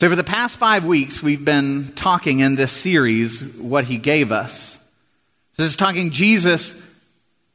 So, 0.00 0.08
for 0.10 0.16
the 0.16 0.24
past 0.24 0.56
five 0.56 0.84
weeks, 0.84 1.22
we've 1.22 1.44
been 1.44 1.92
talking 1.94 2.40
in 2.40 2.56
this 2.56 2.72
series 2.72 3.40
what 3.54 3.84
he 3.84 3.96
gave 3.96 4.32
us. 4.32 4.72
So 5.52 5.62
this 5.62 5.68
is 5.70 5.76
talking 5.76 6.10
Jesus 6.10 6.74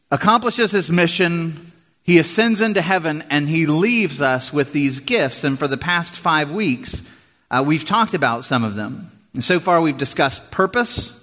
accomplishes 0.10 0.72
his 0.72 0.90
mission, 0.90 1.74
he 2.02 2.18
ascends 2.18 2.62
into 2.62 2.82
heaven, 2.82 3.26
and 3.30 3.50
he 3.50 3.66
leaves 3.66 4.22
us 4.22 4.54
with 4.54 4.72
these 4.72 5.02
gifts. 5.02 5.44
And 5.44 5.60
for 5.60 5.68
the 5.68 5.78
past 5.78 6.16
five 6.16 6.50
weeks, 6.50 7.04
uh, 7.52 7.62
we've 7.68 7.84
talked 7.84 8.14
about 8.14 8.46
some 8.46 8.64
of 8.64 8.76
them. 8.76 9.12
And 9.34 9.44
so 9.44 9.60
far, 9.60 9.82
we've 9.82 9.98
discussed 9.98 10.50
purpose, 10.50 11.14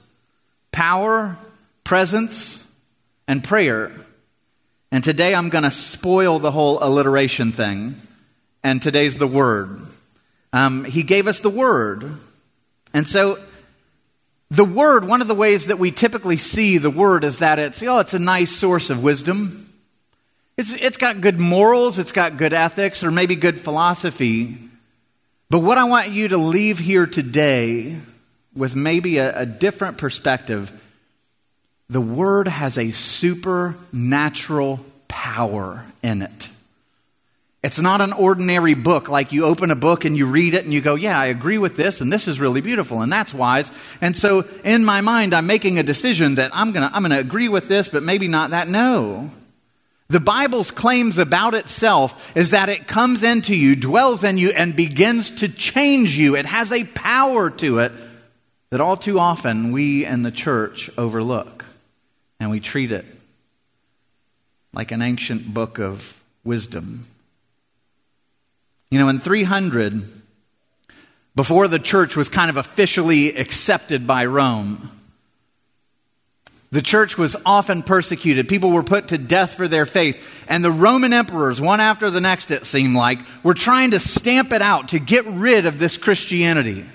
power, 0.70 1.38
presence, 1.82 2.62
and 3.26 3.42
prayer. 3.42 3.90
And 4.92 5.02
today, 5.02 5.34
I'm 5.34 5.48
going 5.48 5.64
to 5.64 5.70
spoil 5.70 6.38
the 6.40 6.52
whole 6.52 6.78
alliteration 6.82 7.52
thing. 7.52 7.94
And 8.62 8.82
today's 8.82 9.16
the 9.16 9.26
word. 9.26 9.80
Um, 10.56 10.84
he 10.84 11.02
gave 11.02 11.26
us 11.26 11.40
the 11.40 11.50
Word. 11.50 12.10
And 12.94 13.06
so, 13.06 13.38
the 14.50 14.64
Word, 14.64 15.06
one 15.06 15.20
of 15.20 15.28
the 15.28 15.34
ways 15.34 15.66
that 15.66 15.78
we 15.78 15.90
typically 15.90 16.38
see 16.38 16.78
the 16.78 16.88
Word 16.88 17.24
is 17.24 17.40
that 17.40 17.58
it's, 17.58 17.82
oh, 17.82 17.98
it's 17.98 18.14
a 18.14 18.18
nice 18.18 18.56
source 18.56 18.88
of 18.88 19.02
wisdom. 19.02 19.68
It's, 20.56 20.72
it's 20.72 20.96
got 20.96 21.20
good 21.20 21.38
morals, 21.38 21.98
it's 21.98 22.10
got 22.10 22.38
good 22.38 22.54
ethics, 22.54 23.04
or 23.04 23.10
maybe 23.10 23.36
good 23.36 23.60
philosophy. 23.60 24.56
But 25.50 25.58
what 25.58 25.76
I 25.76 25.84
want 25.84 26.08
you 26.08 26.28
to 26.28 26.38
leave 26.38 26.78
here 26.78 27.04
today 27.04 27.98
with 28.54 28.74
maybe 28.74 29.18
a, 29.18 29.40
a 29.40 29.44
different 29.44 29.98
perspective 29.98 30.72
the 31.90 32.00
Word 32.00 32.48
has 32.48 32.78
a 32.78 32.92
supernatural 32.92 34.80
power 35.06 35.84
in 36.02 36.22
it. 36.22 36.48
It's 37.66 37.80
not 37.80 38.00
an 38.00 38.12
ordinary 38.12 38.74
book 38.74 39.08
like 39.08 39.32
you 39.32 39.44
open 39.44 39.72
a 39.72 39.74
book 39.74 40.04
and 40.04 40.16
you 40.16 40.26
read 40.26 40.54
it 40.54 40.62
and 40.62 40.72
you 40.72 40.80
go, 40.80 40.94
Yeah, 40.94 41.18
I 41.18 41.26
agree 41.26 41.58
with 41.58 41.74
this, 41.74 42.00
and 42.00 42.12
this 42.12 42.28
is 42.28 42.38
really 42.38 42.60
beautiful, 42.60 43.02
and 43.02 43.10
that's 43.10 43.34
wise. 43.34 43.72
And 44.00 44.16
so 44.16 44.44
in 44.62 44.84
my 44.84 45.00
mind, 45.00 45.34
I'm 45.34 45.48
making 45.48 45.76
a 45.76 45.82
decision 45.82 46.36
that 46.36 46.52
I'm 46.54 46.70
going 46.70 46.88
to 46.88 46.94
I'm 46.94 47.02
going 47.02 47.10
to 47.10 47.18
agree 47.18 47.48
with 47.48 47.66
this, 47.66 47.88
but 47.88 48.04
maybe 48.04 48.28
not 48.28 48.50
that. 48.50 48.68
No. 48.68 49.32
The 50.06 50.20
Bible's 50.20 50.70
claims 50.70 51.18
about 51.18 51.54
itself 51.54 52.36
is 52.36 52.50
that 52.50 52.68
it 52.68 52.86
comes 52.86 53.24
into 53.24 53.56
you, 53.56 53.74
dwells 53.74 54.22
in 54.22 54.38
you, 54.38 54.50
and 54.50 54.76
begins 54.76 55.32
to 55.40 55.48
change 55.48 56.16
you. 56.16 56.36
It 56.36 56.46
has 56.46 56.70
a 56.70 56.84
power 56.84 57.50
to 57.50 57.80
it 57.80 57.90
that 58.70 58.80
all 58.80 58.96
too 58.96 59.18
often 59.18 59.72
we 59.72 60.04
in 60.04 60.22
the 60.22 60.30
church 60.30 60.88
overlook. 60.96 61.64
And 62.38 62.52
we 62.52 62.60
treat 62.60 62.92
it 62.92 63.06
like 64.72 64.92
an 64.92 65.02
ancient 65.02 65.52
book 65.52 65.80
of 65.80 66.22
wisdom 66.44 67.06
you 68.96 69.02
know, 69.02 69.10
in 69.10 69.20
300, 69.20 70.04
before 71.34 71.68
the 71.68 71.78
church 71.78 72.16
was 72.16 72.30
kind 72.30 72.48
of 72.48 72.56
officially 72.56 73.36
accepted 73.36 74.06
by 74.06 74.24
Rome, 74.24 74.90
the 76.70 76.80
church 76.80 77.18
was 77.18 77.36
often 77.44 77.82
persecuted. 77.82 78.48
People 78.48 78.70
were 78.70 78.82
put 78.82 79.08
to 79.08 79.18
death 79.18 79.54
for 79.54 79.68
their 79.68 79.84
faith. 79.84 80.46
And 80.48 80.64
the 80.64 80.70
Roman 80.70 81.12
emperors, 81.12 81.60
one 81.60 81.78
after 81.78 82.10
the 82.10 82.22
next, 82.22 82.50
it 82.50 82.64
seemed 82.64 82.96
like, 82.96 83.18
were 83.42 83.52
trying 83.52 83.90
to 83.90 84.00
stamp 84.00 84.50
it 84.54 84.62
out 84.62 84.88
to 84.88 84.98
get 84.98 85.26
rid 85.26 85.66
of 85.66 85.78
this 85.78 85.98
Christianity. 85.98 86.86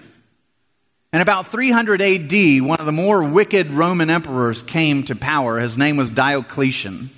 And 1.14 1.22
about 1.22 1.46
300 1.46 2.02
AD, 2.02 2.64
one 2.64 2.80
of 2.80 2.88
the 2.88 2.92
more 2.92 3.24
wicked 3.24 3.70
Roman 3.70 4.10
emperors 4.10 4.64
came 4.64 5.04
to 5.04 5.16
power. 5.16 5.60
His 5.60 5.78
name 5.78 5.98
was 5.98 6.10
Diocletian. 6.10 7.12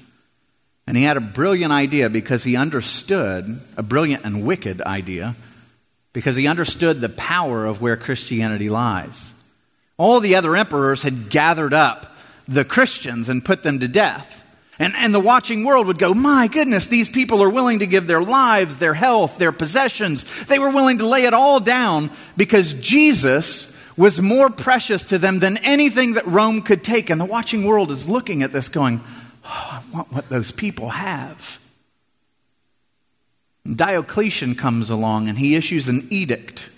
And 0.86 0.98
he 0.98 1.04
had 1.04 1.18
a 1.18 1.22
brilliant 1.22 1.72
idea 1.72 2.10
because 2.10 2.44
he 2.44 2.56
understood, 2.56 3.60
a 3.78 3.84
brilliant 3.84 4.26
and 4.26 4.46
wicked 4.46 4.82
idea, 4.82 5.36
because 6.12 6.36
he 6.36 6.48
understood 6.48 7.02
the 7.02 7.10
power 7.10 7.66
of 7.66 7.82
where 7.82 7.98
Christianity 7.98 8.70
lies. 8.70 9.34
All 9.98 10.20
the 10.20 10.36
other 10.36 10.56
emperors 10.56 11.04
had 11.04 11.30
gathered 11.30 11.74
up 11.74 12.16
the 12.48 12.66
Christians 12.66 13.30
and 13.30 13.46
put 13.46 13.64
them 13.64 13.80
to 13.80 13.88
death. 13.88 14.42
And, 14.80 14.94
and 14.96 15.14
the 15.14 15.20
watching 15.20 15.64
world 15.64 15.88
would 15.88 16.00
go, 16.00 16.14
My 16.14 16.48
goodness, 16.48 16.88
these 16.88 17.08
people 17.08 17.42
are 17.44 17.50
willing 17.50 17.80
to 17.80 17.88
give 17.88 18.08
their 18.08 18.24
lives, 18.24 18.78
their 18.78 18.96
health, 18.96 19.38
their 19.38 19.52
possessions. 19.52 20.26
They 20.46 20.60
were 20.60 20.72
willing 20.72 20.98
to 20.98 21.08
lay 21.08 21.26
it 21.26 21.34
all 21.34 21.60
down 21.60 22.10
because 22.36 22.74
Jesus 22.74 23.72
was 23.96 24.20
more 24.20 24.50
precious 24.50 25.04
to 25.04 25.20
them 25.20 25.40
than 25.40 25.58
anything 25.58 26.14
that 26.14 26.26
Rome 26.26 26.64
could 26.64 26.84
take. 26.84 27.12
And 27.12 27.22
the 27.22 27.26
watching 27.26 27.66
world 27.66 27.92
is 27.92 28.10
looking 28.10 28.42
at 28.42 28.52
this 28.52 28.68
going, 28.68 29.02
Oh, 29.46 29.70
I 29.72 29.96
want 29.96 30.12
what 30.12 30.30
those 30.30 30.52
people 30.52 30.90
have. 30.90 31.60
Diocletian 33.72 34.56
comes 34.56 34.90
along 34.90 35.30
and 35.30 35.38
he 35.38 35.56
issues 35.56 35.88
an 35.88 36.08
edict 36.10 36.70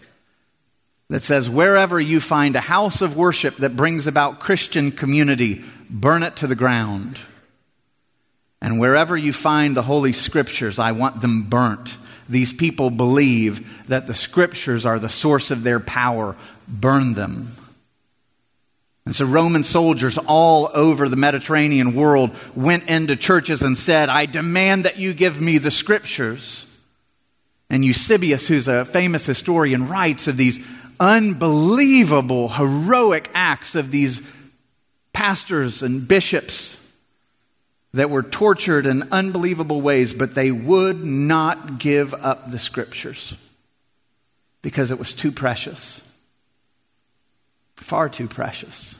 that 1.09 1.23
says, 1.23 1.49
Wherever 1.49 1.99
you 1.99 2.19
find 2.19 2.55
a 2.55 2.61
house 2.61 3.01
of 3.01 3.15
worship 3.15 3.57
that 3.57 3.75
brings 3.75 4.07
about 4.07 4.39
Christian 4.39 4.91
community, 4.91 5.63
burn 5.89 6.23
it 6.23 6.37
to 6.37 6.47
the 6.47 6.55
ground. 6.55 7.19
And 8.61 8.79
wherever 8.79 9.15
you 9.15 9.33
find 9.33 9.75
the 9.75 9.83
Holy 9.83 10.13
Scriptures, 10.13 10.79
I 10.79 10.91
want 10.91 11.21
them 11.21 11.43
burnt. 11.43 11.97
These 12.27 12.53
people 12.53 12.89
believe 12.89 13.87
that 13.87 14.07
the 14.07 14.15
Scriptures 14.15 14.85
are 14.85 14.97
the 14.97 15.09
source 15.09 15.51
of 15.51 15.63
their 15.63 15.79
power. 15.79 16.35
Burn 16.67 17.13
them. 17.13 17.55
And 19.05 19.15
so 19.15 19.25
Roman 19.25 19.63
soldiers 19.63 20.17
all 20.17 20.69
over 20.73 21.07
the 21.07 21.15
Mediterranean 21.15 21.93
world 21.93 22.31
went 22.55 22.89
into 22.89 23.15
churches 23.15 23.61
and 23.61 23.77
said, 23.77 24.09
I 24.09 24.25
demand 24.25 24.85
that 24.85 24.97
you 24.97 25.13
give 25.13 25.39
me 25.39 25.59
the 25.59 25.69
scriptures. 25.69 26.65
And 27.69 27.85
Eusebius, 27.85 28.47
who's 28.47 28.67
a 28.67 28.83
famous 28.83 29.25
historian, 29.25 29.87
writes 29.87 30.27
of 30.27 30.37
these 30.37 30.65
unbelievable, 30.99 32.49
heroic 32.49 33.29
acts 33.33 33.75
of 33.75 33.91
these 33.91 34.21
pastors 35.13 35.83
and 35.83 36.07
bishops 36.07 36.79
that 37.93 38.09
were 38.09 38.23
tortured 38.23 38.85
in 38.85 39.03
unbelievable 39.11 39.81
ways, 39.81 40.13
but 40.13 40.35
they 40.35 40.51
would 40.51 41.03
not 41.03 41.77
give 41.77 42.13
up 42.13 42.51
the 42.51 42.59
scriptures 42.59 43.35
because 44.61 44.91
it 44.91 44.99
was 44.99 45.13
too 45.13 45.31
precious. 45.31 46.01
Far 47.85 48.09
too 48.09 48.27
precious. 48.27 48.95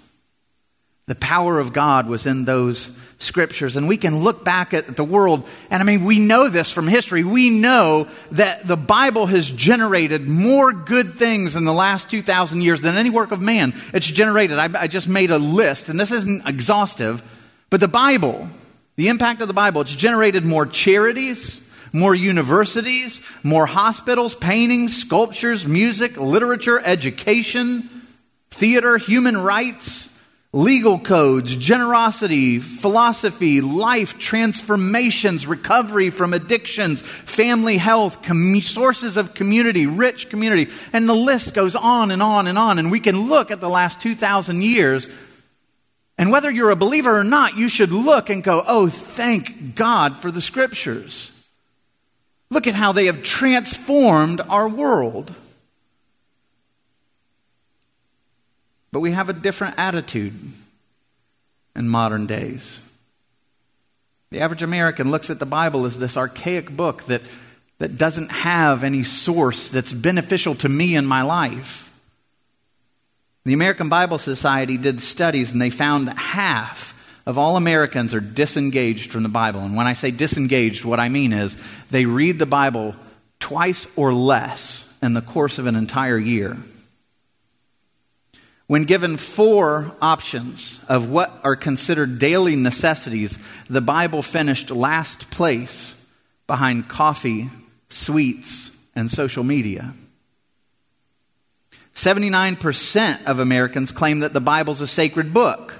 The 1.07 1.15
power 1.15 1.57
of 1.57 1.73
God 1.73 2.07
was 2.07 2.27
in 2.27 2.45
those 2.45 2.95
scriptures. 3.17 3.75
And 3.77 3.87
we 3.87 3.97
can 3.97 4.19
look 4.19 4.45
back 4.45 4.75
at 4.75 4.95
the 4.95 5.03
world, 5.03 5.49
and 5.71 5.81
I 5.81 5.85
mean, 5.85 6.03
we 6.03 6.19
know 6.19 6.49
this 6.49 6.71
from 6.71 6.87
history. 6.87 7.23
We 7.23 7.49
know 7.49 8.07
that 8.33 8.67
the 8.67 8.77
Bible 8.77 9.25
has 9.25 9.49
generated 9.49 10.29
more 10.29 10.71
good 10.71 11.15
things 11.15 11.55
in 11.55 11.65
the 11.65 11.73
last 11.73 12.11
2,000 12.11 12.61
years 12.61 12.81
than 12.81 12.95
any 12.95 13.09
work 13.09 13.31
of 13.31 13.41
man. 13.41 13.73
It's 13.91 14.05
generated. 14.05 14.59
I, 14.59 14.83
I 14.83 14.85
just 14.85 15.07
made 15.07 15.31
a 15.31 15.39
list, 15.39 15.89
and 15.89 15.99
this 15.99 16.11
isn't 16.11 16.47
exhaustive, 16.47 17.23
but 17.71 17.79
the 17.79 17.87
Bible, 17.87 18.47
the 18.97 19.07
impact 19.07 19.41
of 19.41 19.47
the 19.47 19.55
Bible, 19.55 19.81
it's 19.81 19.95
generated 19.95 20.45
more 20.45 20.67
charities, 20.67 21.59
more 21.91 22.13
universities, 22.13 23.19
more 23.41 23.65
hospitals, 23.65 24.35
paintings, 24.35 24.95
sculptures, 24.95 25.65
music, 25.67 26.17
literature, 26.17 26.79
education, 26.79 27.89
theater, 28.55 28.97
human 28.97 29.37
rights 29.37 30.09
legal 30.55 30.97
codes, 30.97 31.53
generosity, 31.57 32.59
philosophy, 32.59 33.59
life 33.59 34.17
transformations, 34.17 35.45
recovery 35.45 36.09
from 36.09 36.33
addictions, 36.33 37.01
family 37.01 37.75
health, 37.75 38.21
com- 38.23 38.61
sources 38.61 39.17
of 39.17 39.33
community, 39.33 39.85
rich 39.85 40.29
community. 40.29 40.71
And 40.93 41.09
the 41.09 41.13
list 41.13 41.53
goes 41.53 41.75
on 41.75 42.09
and 42.09 42.23
on 42.23 42.47
and 42.47 42.57
on. 42.57 42.79
And 42.79 42.89
we 42.89 43.01
can 43.01 43.27
look 43.27 43.51
at 43.51 43.59
the 43.59 43.69
last 43.69 43.99
2,000 43.99 44.61
years. 44.61 45.09
And 46.17 46.31
whether 46.31 46.49
you're 46.49 46.71
a 46.71 46.77
believer 46.77 47.19
or 47.19 47.25
not, 47.25 47.57
you 47.57 47.67
should 47.67 47.91
look 47.91 48.29
and 48.29 48.41
go, 48.41 48.63
oh, 48.65 48.87
thank 48.87 49.75
God 49.75 50.15
for 50.15 50.31
the 50.31 50.41
scriptures. 50.41 51.33
Look 52.49 52.65
at 52.65 52.75
how 52.75 52.93
they 52.93 53.07
have 53.07 53.23
transformed 53.23 54.39
our 54.39 54.69
world. 54.69 55.35
But 58.95 59.01
we 59.01 59.11
have 59.11 59.27
a 59.27 59.33
different 59.33 59.75
attitude 59.77 60.33
in 61.75 61.89
modern 61.89 62.27
days. 62.27 62.79
The 64.31 64.39
average 64.39 64.63
American 64.63 65.11
looks 65.11 65.29
at 65.29 65.37
the 65.37 65.45
Bible 65.45 65.83
as 65.83 65.99
this 65.99 66.15
archaic 66.15 66.71
book 66.71 67.03
that, 67.07 67.21
that 67.79 67.97
doesn't 67.97 68.31
have 68.31 68.85
any 68.85 69.03
source 69.03 69.67
that's 69.69 69.91
beneficial 69.91 70.55
to 70.55 70.69
me 70.69 70.95
in 70.95 71.05
my 71.05 71.23
life. 71.23 71.93
The 73.43 73.51
American 73.51 73.89
Bible 73.89 74.17
Society 74.17 74.77
did 74.77 75.01
studies 75.01 75.51
and 75.51 75.61
they 75.61 75.71
found 75.71 76.07
that 76.07 76.17
half 76.17 77.19
of 77.25 77.37
all 77.37 77.57
Americans 77.57 78.13
are 78.13 78.21
disengaged 78.21 79.11
from 79.11 79.23
the 79.23 79.27
Bible. 79.27 79.59
And 79.59 79.75
when 79.75 79.87
I 79.87 79.93
say 79.93 80.11
disengaged, 80.11 80.85
what 80.85 81.01
I 81.01 81.09
mean 81.09 81.33
is 81.33 81.57
they 81.91 82.05
read 82.05 82.39
the 82.39 82.45
Bible 82.45 82.95
twice 83.41 83.89
or 83.97 84.13
less 84.13 84.89
in 85.03 85.13
the 85.13 85.21
course 85.21 85.59
of 85.59 85.65
an 85.65 85.75
entire 85.75 86.17
year. 86.17 86.55
When 88.67 88.85
given 88.85 89.17
four 89.17 89.91
options 90.01 90.79
of 90.89 91.11
what 91.11 91.31
are 91.43 91.55
considered 91.55 92.17
daily 92.17 92.55
necessities, 92.55 93.37
the 93.69 93.81
Bible 93.81 94.23
finished 94.23 94.71
last 94.71 95.29
place 95.29 95.93
behind 96.47 96.87
coffee, 96.87 97.49
sweets, 97.89 98.71
and 98.95 99.11
social 99.11 99.43
media. 99.43 99.93
79% 101.93 103.25
of 103.25 103.39
Americans 103.39 103.91
claim 103.91 104.19
that 104.19 104.33
the 104.33 104.41
Bible's 104.41 104.81
a 104.81 104.87
sacred 104.87 105.33
book. 105.33 105.79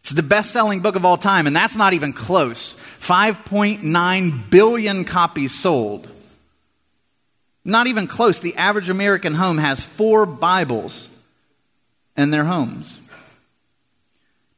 It's 0.00 0.10
the 0.10 0.22
best 0.22 0.50
selling 0.50 0.80
book 0.80 0.96
of 0.96 1.04
all 1.04 1.16
time, 1.16 1.46
and 1.46 1.54
that's 1.54 1.76
not 1.76 1.92
even 1.92 2.12
close. 2.12 2.74
5.9 3.00 4.50
billion 4.50 5.04
copies 5.04 5.54
sold. 5.54 6.08
Not 7.64 7.86
even 7.86 8.06
close. 8.06 8.40
The 8.40 8.56
average 8.56 8.88
American 8.88 9.34
home 9.34 9.58
has 9.58 9.84
four 9.84 10.26
Bibles 10.26 11.08
in 12.16 12.30
their 12.30 12.44
homes. 12.44 13.00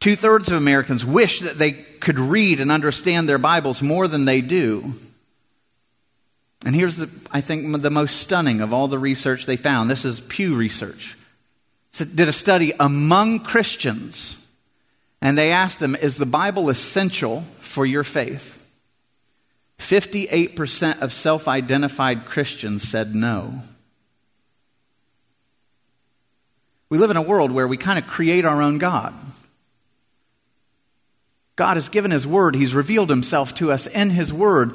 Two 0.01 0.17
thirds 0.17 0.51
of 0.51 0.57
Americans 0.57 1.05
wish 1.05 1.41
that 1.41 1.59
they 1.59 1.73
could 1.73 2.19
read 2.19 2.61
and 2.61 2.71
understand 2.71 3.29
their 3.29 3.39
Bibles 3.39 3.83
more 3.83 4.07
than 4.07 4.25
they 4.25 4.41
do. 4.41 4.95
And 6.65 6.75
here's, 6.75 6.97
the, 6.97 7.11
I 7.33 7.41
think, 7.41 7.83
the 7.83 7.91
most 7.91 8.17
stunning 8.21 8.61
of 8.61 8.73
all 8.73 8.89
the 8.89 8.99
research 8.99 9.47
they 9.47 9.57
found. 9.57 9.91
This 9.91 10.05
is 10.05 10.21
Pew 10.21 10.55
Research. 10.55 11.17
It 11.99 12.15
did 12.15 12.29
a 12.29 12.33
study 12.33 12.73
among 12.79 13.41
Christians 13.41 14.47
and 15.21 15.37
they 15.37 15.51
asked 15.51 15.81
them, 15.81 15.97
Is 15.97 16.17
the 16.17 16.27
Bible 16.27 16.69
essential 16.69 17.43
for 17.61 17.85
your 17.85 18.05
faith? 18.05 18.55
58% 19.79 21.01
of 21.01 21.13
self 21.13 21.49
identified 21.49 22.25
Christians 22.25 22.89
said 22.89 23.15
no. 23.15 23.63
We 26.91 26.99
live 26.99 27.11
in 27.11 27.17
a 27.17 27.23
world 27.23 27.51
where 27.51 27.69
we 27.69 27.77
kind 27.77 27.99
of 27.99 28.07
create 28.07 28.45
our 28.45 28.63
own 28.63 28.79
God. 28.79 29.15
God 31.57 31.77
has 31.77 31.89
given 31.89 32.11
His 32.11 32.27
Word, 32.27 32.55
He's 32.55 32.75
revealed 32.75 33.11
Himself 33.11 33.55
to 33.57 33.73
us 33.73 33.87
in 33.87 34.11
His 34.11 34.33
Word, 34.33 34.75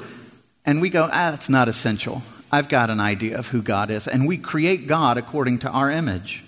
and 0.64 0.80
we 0.80 0.90
go, 0.90 1.04
ah, 1.04 1.30
that's 1.30 1.48
not 1.48 1.68
essential. 1.68 2.22
I've 2.52 2.68
got 2.68 2.90
an 2.90 3.00
idea 3.00 3.38
of 3.38 3.48
who 3.48 3.62
God 3.62 3.90
is. 3.90 4.06
And 4.06 4.28
we 4.28 4.38
create 4.38 4.86
God 4.86 5.18
according 5.18 5.60
to 5.60 5.70
our 5.70 5.90
image. 5.90 6.44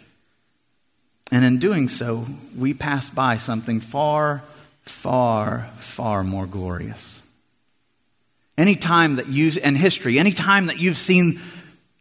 And 1.32 1.44
in 1.44 1.58
doing 1.58 1.88
so, 1.88 2.26
we 2.56 2.74
pass 2.74 3.10
by 3.10 3.38
something 3.38 3.80
far, 3.80 4.44
far, 4.82 5.68
far 5.78 6.22
more 6.22 6.46
glorious. 6.46 7.20
Any 8.56 8.76
time 8.76 9.16
that 9.16 9.26
you, 9.26 9.50
in 9.62 9.74
history, 9.74 10.18
any 10.18 10.32
time 10.32 10.66
that 10.66 10.78
you've 10.78 10.96
seen 10.96 11.40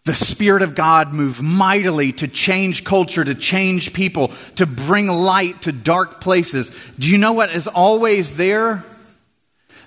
the 0.05 0.15
Spirit 0.15 0.61
of 0.61 0.75
God 0.75 1.13
move 1.13 1.41
mightily 1.41 2.13
to 2.13 2.27
change 2.27 2.83
culture, 2.83 3.23
to 3.23 3.35
change 3.35 3.91
people, 3.91 4.31
to 4.55 4.65
bring 4.65 5.07
light 5.07 5.63
to 5.63 5.71
dark 5.71 6.21
places, 6.21 6.69
do 6.97 7.09
you 7.09 7.17
know 7.17 7.33
what 7.33 7.49
is 7.49 7.67
always 7.67 8.37
there? 8.37 8.83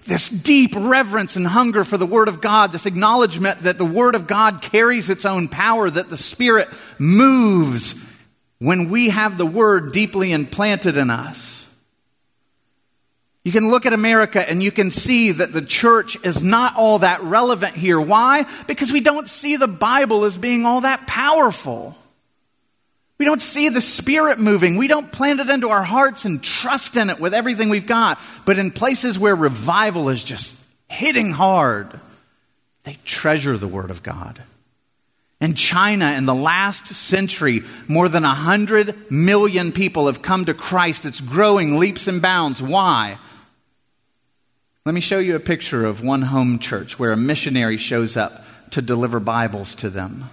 This 0.06 0.28
deep 0.28 0.74
reverence 0.74 1.36
and 1.36 1.46
hunger 1.46 1.84
for 1.84 1.96
the 1.96 2.06
Word 2.06 2.28
of 2.28 2.40
God, 2.40 2.72
this 2.72 2.86
acknowledgement 2.86 3.62
that 3.62 3.78
the 3.78 3.84
Word 3.84 4.14
of 4.14 4.26
God 4.26 4.60
carries 4.60 5.08
its 5.08 5.24
own 5.24 5.48
power, 5.48 5.88
that 5.88 6.10
the 6.10 6.16
Spirit 6.16 6.68
moves 6.98 7.94
when 8.58 8.88
we 8.88 9.10
have 9.10 9.38
the 9.38 9.46
word 9.46 9.92
deeply 9.92 10.32
implanted 10.32 10.96
in 10.96 11.10
us. 11.10 11.57
You 13.48 13.52
can 13.52 13.70
look 13.70 13.86
at 13.86 13.94
America 13.94 14.46
and 14.46 14.62
you 14.62 14.70
can 14.70 14.90
see 14.90 15.32
that 15.32 15.54
the 15.54 15.62
church 15.62 16.22
is 16.22 16.42
not 16.42 16.76
all 16.76 16.98
that 16.98 17.22
relevant 17.22 17.74
here. 17.74 17.98
Why? 17.98 18.44
Because 18.66 18.92
we 18.92 19.00
don't 19.00 19.26
see 19.26 19.56
the 19.56 19.66
Bible 19.66 20.26
as 20.26 20.36
being 20.36 20.66
all 20.66 20.82
that 20.82 21.06
powerful. 21.06 21.96
We 23.16 23.24
don't 23.24 23.40
see 23.40 23.70
the 23.70 23.80
Spirit 23.80 24.38
moving. 24.38 24.76
We 24.76 24.86
don't 24.86 25.10
plant 25.10 25.40
it 25.40 25.48
into 25.48 25.70
our 25.70 25.82
hearts 25.82 26.26
and 26.26 26.42
trust 26.42 26.98
in 26.98 27.08
it 27.08 27.20
with 27.20 27.32
everything 27.32 27.70
we've 27.70 27.86
got. 27.86 28.20
But 28.44 28.58
in 28.58 28.70
places 28.70 29.18
where 29.18 29.34
revival 29.34 30.10
is 30.10 30.22
just 30.22 30.54
hitting 30.90 31.32
hard, 31.32 31.98
they 32.82 32.98
treasure 33.06 33.56
the 33.56 33.66
Word 33.66 33.90
of 33.90 34.02
God. 34.02 34.42
In 35.40 35.54
China, 35.54 36.12
in 36.12 36.26
the 36.26 36.34
last 36.34 36.88
century, 36.88 37.62
more 37.88 38.10
than 38.10 38.24
100 38.24 39.10
million 39.10 39.72
people 39.72 40.04
have 40.04 40.20
come 40.20 40.44
to 40.44 40.52
Christ. 40.52 41.06
It's 41.06 41.22
growing 41.22 41.78
leaps 41.78 42.08
and 42.08 42.20
bounds. 42.20 42.60
Why? 42.60 43.16
Let 44.88 44.94
me 44.94 45.02
show 45.02 45.18
you 45.18 45.36
a 45.36 45.40
picture 45.40 45.84
of 45.84 46.02
one 46.02 46.22
home 46.22 46.58
church 46.58 46.98
where 46.98 47.12
a 47.12 47.16
missionary 47.18 47.76
shows 47.76 48.16
up 48.16 48.42
to 48.70 48.80
deliver 48.80 49.20
Bibles 49.20 49.74
to 49.74 49.90
them. 49.90 50.24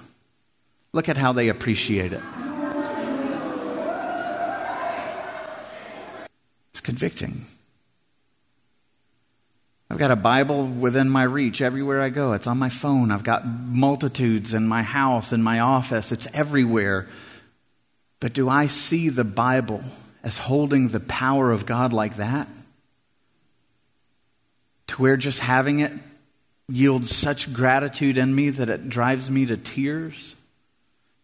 Look 0.93 1.09
at 1.09 1.17
how 1.17 1.33
they 1.33 1.49
appreciate 1.49 2.13
it. 2.13 2.21
It's 6.71 6.79
convicting. 6.79 7.43
I've 9.89 9.97
got 9.97 10.11
a 10.11 10.15
Bible 10.15 10.65
within 10.65 11.09
my 11.09 11.23
reach 11.23 11.61
everywhere 11.61 12.01
I 12.01 12.07
go. 12.07 12.31
It's 12.31 12.47
on 12.47 12.57
my 12.57 12.69
phone. 12.69 13.11
I've 13.11 13.25
got 13.25 13.45
multitudes 13.45 14.53
in 14.53 14.69
my 14.69 14.83
house, 14.83 15.33
in 15.33 15.43
my 15.43 15.59
office. 15.59 16.13
It's 16.13 16.29
everywhere. 16.33 17.09
But 18.21 18.31
do 18.31 18.47
I 18.47 18.67
see 18.67 19.09
the 19.09 19.25
Bible 19.25 19.83
as 20.23 20.37
holding 20.37 20.87
the 20.87 21.01
power 21.01 21.51
of 21.51 21.65
God 21.65 21.91
like 21.91 22.15
that? 22.15 22.47
To 24.87 25.01
where 25.01 25.17
just 25.17 25.39
having 25.39 25.79
it 25.79 25.91
yields 26.67 27.15
such 27.15 27.53
gratitude 27.53 28.17
in 28.17 28.33
me 28.33 28.49
that 28.51 28.69
it 28.69 28.89
drives 28.89 29.29
me 29.29 29.45
to 29.47 29.57
tears? 29.57 30.35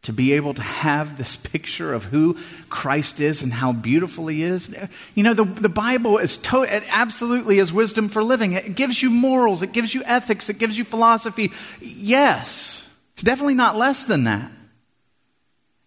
to 0.04 0.14
be 0.14 0.34
able 0.34 0.54
to 0.54 0.62
have 0.62 1.18
this 1.18 1.36
picture 1.36 1.94
of 1.94 2.06
who 2.06 2.36
Christ 2.70 3.22
is 3.22 3.44
and 3.44 3.54
how 3.54 3.72
beautiful 3.72 4.28
he 4.28 4.42
is. 4.42 4.76
You 5.14 5.24
know, 5.24 5.34
the, 5.34 5.44
the 5.44 5.70
Bible 5.70 6.18
is 6.18 6.38
to, 6.38 6.64
it 6.64 6.84
absolutely 6.90 7.60
is 7.60 7.72
wisdom 7.72 8.10
for 8.10 8.24
living. 8.24 8.54
It 8.54 8.76
gives 8.76 9.02
you 9.02 9.12
morals, 9.12 9.62
it 9.62 9.74
gives 9.74 9.94
you 9.94 10.02
ethics, 10.06 10.50
it 10.50 10.58
gives 10.58 10.78
you 10.78 10.86
philosophy. 10.86 11.52
Yes, 11.80 12.88
it's 13.14 13.22
definitely 13.22 13.54
not 13.54 13.78
less 13.78 14.06
than 14.06 14.24
that. 14.24 14.52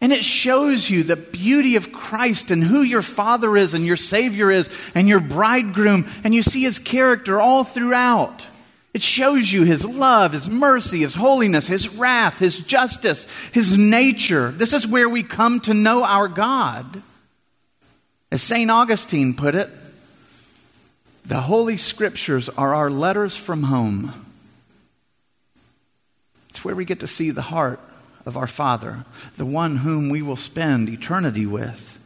And 0.05 0.13
it 0.13 0.23
shows 0.23 0.91
you 0.91 1.03
the 1.03 1.17
beauty 1.17 1.77
of 1.77 1.91
Christ 1.91 2.51
and 2.51 2.63
who 2.63 2.83
your 2.83 3.01
Father 3.01 3.57
is 3.57 3.73
and 3.73 3.87
your 3.87 3.97
Savior 3.97 4.51
is 4.51 4.69
and 4.95 5.09
your 5.09 5.19
bridegroom, 5.19 6.05
and 6.23 6.35
you 6.35 6.43
see 6.43 6.61
his 6.61 6.79
character 6.79 7.41
all 7.41 7.65
throughout. 7.65 8.45
It 8.93 9.01
shows 9.01 9.51
you 9.51 9.63
his 9.63 9.83
love, 9.83 10.35
his 10.35 10.51
mercy, 10.51 11.01
his 11.01 11.15
holiness, 11.15 11.67
his 11.69 11.89
wrath, 11.89 12.39
his 12.39 12.59
justice, 12.59 13.27
his 13.53 13.79
nature. 13.79 14.51
This 14.51 14.75
is 14.75 14.87
where 14.87 15.09
we 15.09 15.23
come 15.23 15.61
to 15.61 15.73
know 15.73 16.05
our 16.05 16.29
God. 16.29 17.03
As 18.31 18.43
St. 18.43 18.71
Augustine 18.71 19.33
put 19.33 19.55
it, 19.55 19.71
the 21.25 21.41
Holy 21.41 21.79
Scriptures 21.79 22.51
are 22.51 22.75
our 22.75 22.91
letters 22.91 23.39
from 23.39 23.63
home. 23.63 24.13
It's 26.51 26.63
where 26.63 26.75
we 26.75 26.85
get 26.85 27.01
to 27.01 27.07
see 27.07 27.31
the 27.31 27.41
heart 27.41 27.81
of 28.27 28.37
our 28.37 28.47
Father, 28.47 29.05
the 29.37 29.47
one 29.47 29.79
whom 29.79 30.09
we 30.09 30.23
will 30.23 30.37
spend 30.37 30.89
eternity 30.89 31.47
with. 31.47 31.99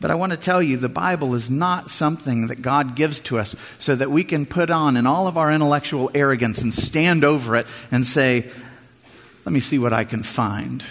But 0.00 0.10
I 0.10 0.16
want 0.16 0.32
to 0.32 0.38
tell 0.38 0.60
you, 0.60 0.76
the 0.76 0.88
Bible 0.88 1.34
is 1.34 1.48
not 1.48 1.88
something 1.88 2.48
that 2.48 2.60
God 2.60 2.96
gives 2.96 3.20
to 3.20 3.38
us 3.38 3.54
so 3.78 3.94
that 3.94 4.10
we 4.10 4.24
can 4.24 4.46
put 4.46 4.68
on 4.68 4.96
in 4.96 5.06
all 5.06 5.28
of 5.28 5.38
our 5.38 5.52
intellectual 5.52 6.10
arrogance 6.12 6.60
and 6.60 6.74
stand 6.74 7.22
over 7.22 7.54
it 7.54 7.66
and 7.92 8.04
say, 8.04 8.50
let 9.44 9.52
me 9.52 9.60
see 9.60 9.78
what 9.78 9.92
I 9.92 10.02
can 10.02 10.24
find. 10.24 10.82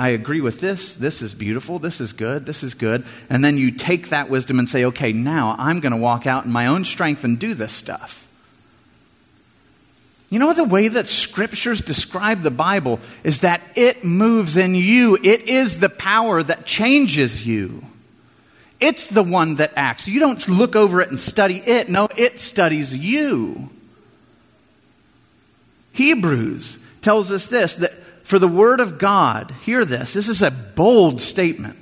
I 0.00 0.08
agree 0.08 0.40
with 0.40 0.60
this. 0.60 0.96
This 0.96 1.22
is 1.22 1.34
beautiful. 1.34 1.78
This 1.78 2.00
is 2.00 2.12
good. 2.12 2.46
This 2.46 2.62
is 2.62 2.74
good. 2.74 3.04
And 3.28 3.44
then 3.44 3.56
you 3.56 3.70
take 3.70 4.08
that 4.08 4.30
wisdom 4.30 4.58
and 4.58 4.68
say, 4.68 4.86
okay, 4.86 5.12
now 5.12 5.54
I'm 5.58 5.78
going 5.78 5.92
to 5.92 5.98
walk 5.98 6.26
out 6.26 6.44
in 6.44 6.50
my 6.50 6.66
own 6.66 6.84
strength 6.84 7.22
and 7.22 7.38
do 7.38 7.54
this 7.54 7.72
stuff. 7.72 8.26
You 10.30 10.38
know, 10.38 10.52
the 10.52 10.64
way 10.64 10.86
that 10.86 11.08
scriptures 11.08 11.80
describe 11.80 12.42
the 12.42 12.52
Bible 12.52 13.00
is 13.24 13.40
that 13.40 13.60
it 13.74 14.04
moves 14.04 14.56
in 14.56 14.76
you, 14.76 15.16
it 15.16 15.42
is 15.42 15.80
the 15.80 15.88
power 15.88 16.40
that 16.40 16.64
changes 16.64 17.44
you. 17.44 17.84
It's 18.78 19.08
the 19.08 19.24
one 19.24 19.56
that 19.56 19.72
acts. 19.76 20.08
You 20.08 20.20
don't 20.20 20.48
look 20.48 20.76
over 20.76 21.00
it 21.00 21.10
and 21.10 21.20
study 21.20 21.58
it. 21.58 21.88
No, 21.88 22.08
it 22.16 22.38
studies 22.38 22.96
you. 22.96 23.68
Hebrews 25.92 26.78
tells 27.02 27.32
us 27.32 27.48
this 27.48 27.76
that 27.76 27.92
for 28.22 28.38
the 28.38 28.48
Word 28.48 28.78
of 28.78 28.98
God, 28.98 29.50
hear 29.62 29.84
this, 29.84 30.14
this 30.14 30.28
is 30.28 30.40
a 30.40 30.52
bold 30.52 31.20
statement. 31.20 31.76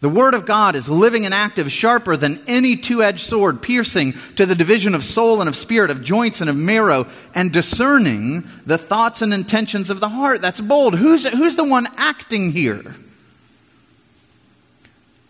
The 0.00 0.08
Word 0.10 0.34
of 0.34 0.44
God 0.44 0.76
is 0.76 0.88
living 0.88 1.24
and 1.24 1.32
active, 1.32 1.72
sharper 1.72 2.16
than 2.16 2.42
any 2.46 2.76
two 2.76 3.02
edged 3.02 3.28
sword, 3.28 3.62
piercing 3.62 4.12
to 4.36 4.44
the 4.44 4.54
division 4.54 4.94
of 4.94 5.02
soul 5.02 5.40
and 5.40 5.48
of 5.48 5.56
spirit, 5.56 5.90
of 5.90 6.04
joints 6.04 6.42
and 6.42 6.50
of 6.50 6.56
marrow, 6.56 7.06
and 7.34 7.50
discerning 7.50 8.44
the 8.66 8.76
thoughts 8.76 9.22
and 9.22 9.32
intentions 9.32 9.88
of 9.88 10.00
the 10.00 10.10
heart. 10.10 10.42
That's 10.42 10.60
bold. 10.60 10.96
Who's, 10.96 11.26
who's 11.26 11.56
the 11.56 11.64
one 11.64 11.88
acting 11.96 12.52
here? 12.52 12.94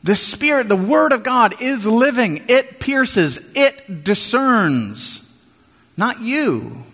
The 0.02 0.14
Spirit, 0.14 0.68
the 0.68 0.76
Word 0.76 1.12
of 1.12 1.24
God 1.24 1.60
is 1.60 1.84
living. 1.84 2.44
It 2.48 2.78
pierces, 2.78 3.40
it 3.56 4.04
discerns, 4.04 5.20
not 5.96 6.20
you. 6.20 6.84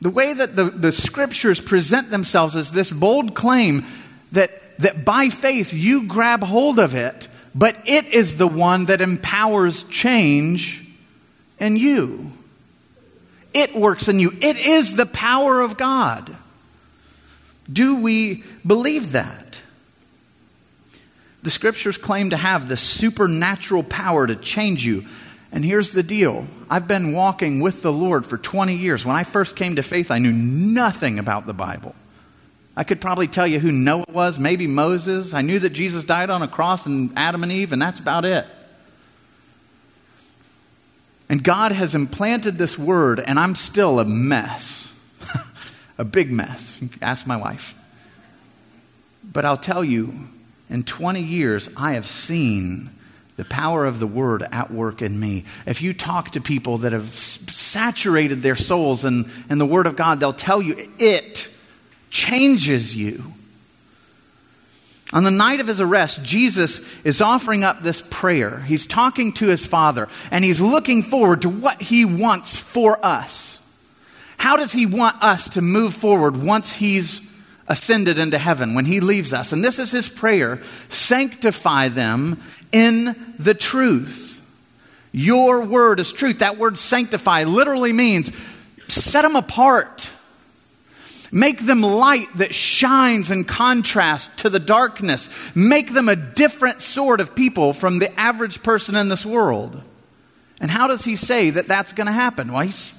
The 0.00 0.08
way 0.10 0.32
that 0.32 0.56
the, 0.56 0.64
the 0.64 0.92
Scriptures 0.92 1.60
present 1.60 2.10
themselves 2.10 2.54
is 2.54 2.70
this 2.70 2.90
bold 2.90 3.34
claim 3.34 3.84
that, 4.32 4.62
that 4.78 5.04
by 5.04 5.28
faith 5.28 5.72
you 5.72 6.06
grab 6.06 6.42
hold 6.42 6.78
of 6.78 6.94
it, 6.94 7.28
but 7.54 7.76
it 7.84 8.06
is 8.06 8.36
the 8.36 8.48
one 8.48 8.86
that 8.86 9.00
empowers 9.00 9.84
change 9.84 10.86
in 11.58 11.76
you. 11.76 12.32
It 13.52 13.74
works 13.74 14.08
in 14.08 14.18
you. 14.18 14.32
It 14.40 14.56
is 14.56 14.96
the 14.96 15.06
power 15.06 15.60
of 15.60 15.76
God. 15.76 16.36
Do 17.72 17.96
we 17.96 18.42
believe 18.66 19.12
that? 19.12 19.60
The 21.42 21.50
scriptures 21.50 21.98
claim 21.98 22.30
to 22.30 22.36
have 22.36 22.68
the 22.68 22.76
supernatural 22.76 23.84
power 23.84 24.26
to 24.26 24.34
change 24.34 24.84
you. 24.84 25.06
And 25.52 25.64
here's 25.64 25.92
the 25.92 26.02
deal 26.02 26.46
I've 26.68 26.88
been 26.88 27.12
walking 27.12 27.60
with 27.60 27.82
the 27.82 27.92
Lord 27.92 28.26
for 28.26 28.36
20 28.36 28.74
years. 28.74 29.04
When 29.04 29.14
I 29.14 29.22
first 29.22 29.54
came 29.54 29.76
to 29.76 29.82
faith, 29.82 30.10
I 30.10 30.18
knew 30.18 30.32
nothing 30.32 31.18
about 31.18 31.46
the 31.46 31.54
Bible. 31.54 31.94
I 32.76 32.84
could 32.84 33.00
probably 33.00 33.28
tell 33.28 33.46
you 33.46 33.60
who 33.60 33.70
Noah 33.70 34.04
was, 34.08 34.38
maybe 34.38 34.66
Moses. 34.66 35.32
I 35.32 35.42
knew 35.42 35.60
that 35.60 35.70
Jesus 35.70 36.02
died 36.02 36.28
on 36.28 36.42
a 36.42 36.48
cross 36.48 36.86
and 36.86 37.12
Adam 37.16 37.42
and 37.42 37.52
Eve, 37.52 37.72
and 37.72 37.80
that's 37.80 38.00
about 38.00 38.24
it. 38.24 38.46
And 41.28 41.42
God 41.42 41.72
has 41.72 41.94
implanted 41.94 42.58
this 42.58 42.78
word, 42.78 43.20
and 43.20 43.38
I'm 43.38 43.54
still 43.54 44.00
a 44.00 44.04
mess. 44.04 44.92
a 45.98 46.04
big 46.04 46.32
mess. 46.32 46.76
Ask 47.00 47.26
my 47.26 47.36
wife. 47.36 47.74
But 49.22 49.44
I'll 49.44 49.56
tell 49.56 49.84
you, 49.84 50.12
in 50.68 50.82
20 50.82 51.20
years, 51.20 51.70
I 51.76 51.92
have 51.92 52.08
seen 52.08 52.90
the 53.36 53.44
power 53.44 53.84
of 53.84 54.00
the 54.00 54.06
word 54.06 54.44
at 54.52 54.70
work 54.70 55.00
in 55.00 55.18
me. 55.18 55.44
If 55.66 55.80
you 55.80 55.94
talk 55.94 56.32
to 56.32 56.40
people 56.40 56.78
that 56.78 56.92
have 56.92 57.08
saturated 57.08 58.42
their 58.42 58.54
souls 58.54 59.04
in, 59.04 59.30
in 59.48 59.58
the 59.58 59.66
word 59.66 59.86
of 59.86 59.96
God, 59.96 60.20
they'll 60.20 60.32
tell 60.32 60.60
you 60.60 60.76
it 60.98 61.48
changes 62.14 62.94
you. 62.96 63.24
On 65.12 65.24
the 65.24 65.30
night 65.30 65.60
of 65.60 65.66
his 65.66 65.80
arrest, 65.80 66.22
Jesus 66.22 66.80
is 67.02 67.20
offering 67.20 67.64
up 67.64 67.82
this 67.82 68.02
prayer. 68.08 68.60
He's 68.60 68.86
talking 68.86 69.32
to 69.34 69.48
his 69.48 69.66
Father, 69.66 70.08
and 70.30 70.44
he's 70.44 70.60
looking 70.60 71.02
forward 71.02 71.42
to 71.42 71.48
what 71.48 71.82
he 71.82 72.04
wants 72.04 72.56
for 72.56 73.04
us. 73.04 73.58
How 74.38 74.56
does 74.56 74.72
he 74.72 74.86
want 74.86 75.22
us 75.22 75.50
to 75.50 75.60
move 75.60 75.94
forward 75.94 76.36
once 76.36 76.72
he's 76.72 77.20
ascended 77.66 78.18
into 78.18 78.38
heaven, 78.38 78.74
when 78.74 78.84
he 78.84 79.00
leaves 79.00 79.32
us? 79.32 79.52
And 79.52 79.62
this 79.62 79.78
is 79.78 79.90
his 79.90 80.08
prayer 80.08 80.62
sanctify 80.88 81.88
them 81.88 82.40
in 82.72 83.34
the 83.38 83.54
truth. 83.54 84.40
Your 85.12 85.64
word 85.64 86.00
is 86.00 86.12
truth. 86.12 86.38
That 86.40 86.58
word 86.58 86.78
sanctify 86.78 87.44
literally 87.44 87.92
means 87.92 88.32
set 88.88 89.22
them 89.22 89.36
apart 89.36 90.10
Make 91.34 91.66
them 91.66 91.80
light 91.80 92.28
that 92.36 92.54
shines 92.54 93.32
in 93.32 93.42
contrast 93.42 94.36
to 94.38 94.48
the 94.48 94.60
darkness. 94.60 95.28
Make 95.52 95.92
them 95.92 96.08
a 96.08 96.14
different 96.14 96.80
sort 96.80 97.20
of 97.20 97.34
people 97.34 97.72
from 97.72 97.98
the 97.98 98.18
average 98.18 98.62
person 98.62 98.94
in 98.94 99.08
this 99.08 99.26
world. 99.26 99.82
And 100.60 100.70
how 100.70 100.86
does 100.86 101.04
he 101.04 101.16
say 101.16 101.50
that 101.50 101.66
that's 101.66 101.92
going 101.92 102.06
to 102.06 102.12
happen? 102.12 102.52
Well, 102.52 102.62
he's 102.62 102.94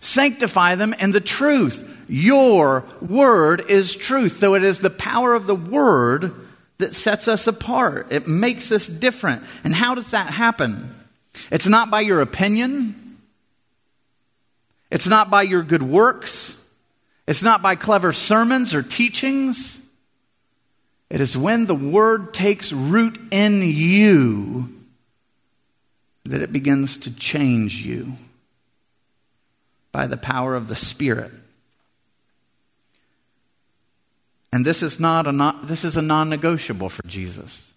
sanctify 0.00 0.74
them 0.74 0.94
in 0.94 1.12
the 1.12 1.20
truth. 1.20 2.06
Your 2.08 2.84
word 3.00 3.70
is 3.70 3.94
truth. 3.94 4.32
So 4.32 4.56
it 4.56 4.64
is 4.64 4.80
the 4.80 4.90
power 4.90 5.32
of 5.32 5.46
the 5.46 5.54
word 5.54 6.34
that 6.78 6.96
sets 6.96 7.28
us 7.28 7.46
apart. 7.46 8.08
It 8.10 8.26
makes 8.26 8.72
us 8.72 8.88
different. 8.88 9.44
And 9.62 9.72
how 9.72 9.94
does 9.94 10.10
that 10.10 10.26
happen? 10.32 10.92
It's 11.52 11.68
not 11.68 11.88
by 11.88 12.00
your 12.00 12.20
opinion. 12.20 13.16
It's 14.90 15.06
not 15.06 15.30
by 15.30 15.42
your 15.42 15.62
good 15.62 15.84
works. 15.84 16.59
It's 17.30 17.44
not 17.44 17.62
by 17.62 17.76
clever 17.76 18.12
sermons 18.12 18.74
or 18.74 18.82
teachings. 18.82 19.78
It 21.08 21.20
is 21.20 21.38
when 21.38 21.66
the 21.66 21.76
word 21.76 22.34
takes 22.34 22.72
root 22.72 23.20
in 23.30 23.62
you 23.62 24.68
that 26.24 26.42
it 26.42 26.50
begins 26.50 26.96
to 26.96 27.14
change 27.14 27.86
you 27.86 28.14
by 29.92 30.08
the 30.08 30.16
power 30.16 30.56
of 30.56 30.66
the 30.66 30.74
Spirit. 30.74 31.30
And 34.52 34.66
this 34.66 34.82
is 34.82 34.98
not 34.98 35.28
a 35.28 35.32
not, 35.32 35.68
this 35.68 35.84
is 35.84 35.96
a 35.96 36.02
non-negotiable 36.02 36.88
for 36.88 37.06
Jesus. 37.06 37.72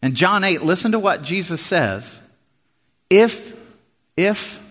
And 0.00 0.14
John 0.14 0.44
8, 0.44 0.62
listen 0.62 0.92
to 0.92 1.00
what 1.00 1.24
Jesus 1.24 1.60
says. 1.60 2.20
If 3.10 3.58
if 4.16 4.64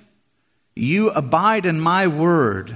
you 0.78 1.10
abide 1.10 1.66
in 1.66 1.82
my 1.82 2.08
word, 2.08 2.74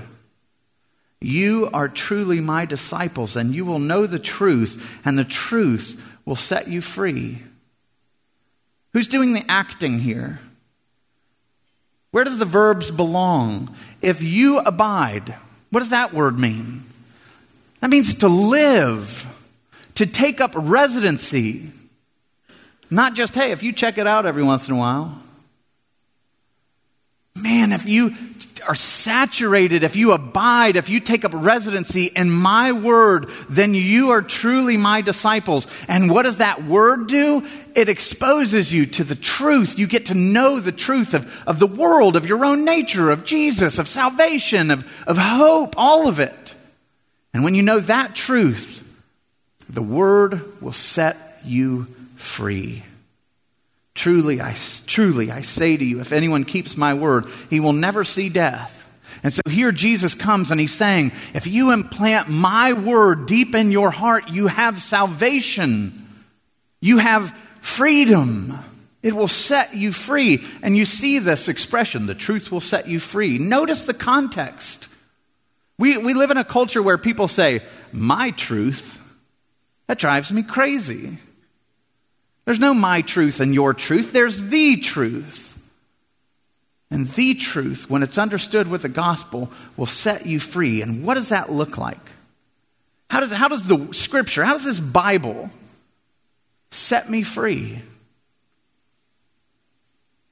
you 1.22 1.70
are 1.72 1.88
truly 1.88 2.42
my 2.42 2.66
disciples, 2.66 3.36
and 3.36 3.54
you 3.54 3.64
will 3.64 3.80
know 3.80 4.08
the 4.08 4.20
truth, 4.20 5.00
and 5.06 5.18
the 5.18 5.24
truth 5.24 6.04
will 6.26 6.36
set 6.36 6.68
you 6.68 6.82
free. 6.82 7.44
Who's 8.94 9.08
doing 9.08 9.34
the 9.34 9.46
acting 9.48 10.00
here? 10.00 10.40
Where 12.10 12.24
does 12.24 12.40
the 12.40 12.46
verbs 12.46 12.92
belong? 12.92 13.74
If 14.02 14.22
you 14.24 14.60
abide, 14.60 15.36
what 15.70 15.80
does 15.80 15.92
that 15.92 16.14
word 16.14 16.38
mean? 16.38 16.84
That 17.80 17.90
means 17.90 18.16
to 18.16 18.28
live, 18.28 19.26
to 19.96 20.06
take 20.06 20.42
up 20.42 20.52
residency. 20.56 21.72
Not 22.90 23.14
just, 23.14 23.34
hey, 23.36 23.52
if 23.52 23.64
you 23.64 23.72
check 23.72 23.98
it 23.98 24.08
out 24.08 24.26
every 24.26 24.44
once 24.44 24.68
in 24.68 24.74
a 24.74 24.78
while. 24.78 25.22
Man, 27.36 27.72
if 27.72 27.86
you 27.86 28.14
are 28.62 28.76
saturated, 28.76 29.84
if 29.84 29.96
you 29.96 30.12
abide, 30.12 30.76
if 30.76 30.90
you 30.90 31.00
take 31.00 31.26
up 31.26 31.32
residency 31.34 32.06
in 32.06 32.30
my 32.30 32.72
word, 32.72 33.30
then 33.50 33.74
you 33.74 34.12
are 34.12 34.22
truly 34.22 34.78
my 34.78 35.02
disciples. 35.02 35.68
And 35.88 36.10
what 36.10 36.24
does 36.24 36.38
that 36.38 36.64
word 36.64 37.08
do? 37.08 37.48
It 37.76 37.90
exposes 37.90 38.74
you 38.74 38.86
to 38.88 39.04
the 39.04 39.16
truth. 39.16 39.80
You 39.80 39.88
get 39.88 40.08
to 40.08 40.14
know 40.14 40.60
the 40.60 40.72
truth 40.72 41.14
of, 41.14 41.44
of 41.48 41.60
the 41.60 41.68
world, 41.68 42.16
of 42.16 42.26
your 42.26 42.46
own 42.46 42.66
nature, 42.66 43.12
of 43.12 43.26
Jesus, 43.26 43.80
of 43.80 43.88
salvation, 43.88 44.72
of, 44.72 45.04
of 45.08 45.18
hope, 45.18 45.76
all 45.78 46.08
of 46.08 46.20
it. 46.20 46.56
And 47.34 47.44
when 47.44 47.56
you 47.56 47.64
know 47.64 47.80
that 47.80 48.16
truth, 48.16 48.88
the 49.70 49.82
word 49.82 50.62
will 50.62 50.74
set 50.74 51.40
you 51.46 51.88
free. 52.18 52.84
Truly, 53.94 54.42
I, 54.42 54.56
truly, 54.88 55.32
I 55.32 55.42
say 55.42 55.76
to 55.76 55.84
you, 55.84 56.00
if 56.00 56.14
anyone 56.14 56.46
keeps 56.46 56.78
my 56.78 56.94
word, 56.94 57.26
he 57.50 57.60
will 57.60 57.74
never 57.74 58.04
see 58.04 58.30
death. 58.30 58.78
And 59.24 59.32
so 59.32 59.42
here 59.50 59.72
Jesus 59.72 60.16
comes 60.16 60.50
and 60.50 60.60
he's 60.60 60.76
saying, 60.76 61.12
if 61.34 61.46
you 61.46 61.72
implant 61.72 62.30
my 62.30 62.74
word 62.74 63.28
deep 63.28 63.54
in 63.54 63.70
your 63.70 63.92
heart, 63.92 64.30
you 64.30 64.48
have 64.48 64.82
salvation. 64.82 66.08
You 66.80 66.98
have 66.98 67.36
freedom. 67.60 68.58
It 69.04 69.14
will 69.14 69.28
set 69.28 69.76
you 69.76 69.92
free. 69.92 70.44
And 70.64 70.76
you 70.76 70.86
see 70.86 71.20
this 71.20 71.50
expression, 71.50 72.08
the 72.08 72.16
truth 72.16 72.52
will 72.52 72.62
set 72.62 72.88
you 72.88 73.00
free. 73.00 73.38
Notice 73.38 73.86
the 73.86 73.94
context. 73.94 74.88
We, 75.78 75.98
we 75.98 76.14
live 76.14 76.32
in 76.32 76.38
a 76.38 76.44
culture 76.44 76.82
where 76.82 76.98
people 76.98 77.28
say, 77.28 77.62
my 77.92 78.32
truth, 78.32 79.00
that 79.88 80.00
drives 80.00 80.32
me 80.32 80.44
crazy. 80.44 81.18
There's 82.52 82.60
no 82.60 82.74
my 82.74 83.00
truth 83.00 83.40
and 83.40 83.54
your 83.54 83.74
truth, 83.74 84.12
there's 84.12 84.50
the 84.50 84.76
truth. 84.76 85.58
And 86.90 87.08
the 87.08 87.34
truth, 87.34 87.90
when 87.90 88.04
it's 88.04 88.18
understood 88.18 88.68
with 88.68 88.82
the 88.82 88.90
gospel, 88.90 89.50
will 89.78 89.86
set 89.86 90.26
you 90.26 90.38
free. 90.38 90.82
And 90.82 91.06
what 91.06 91.14
does 91.14 91.30
that 91.30 91.50
look 91.50 91.78
like? 91.78 92.12
How 93.10 93.22
does, 93.22 93.32
how 93.32 93.48
does 93.48 93.68
the 93.68 93.94
scripture, 93.94 94.44
how 94.44 94.52
does 94.52 94.66
this 94.66 94.82
Bible 94.82 95.50
set 96.72 97.10
me 97.10 97.24
free? 97.24 97.84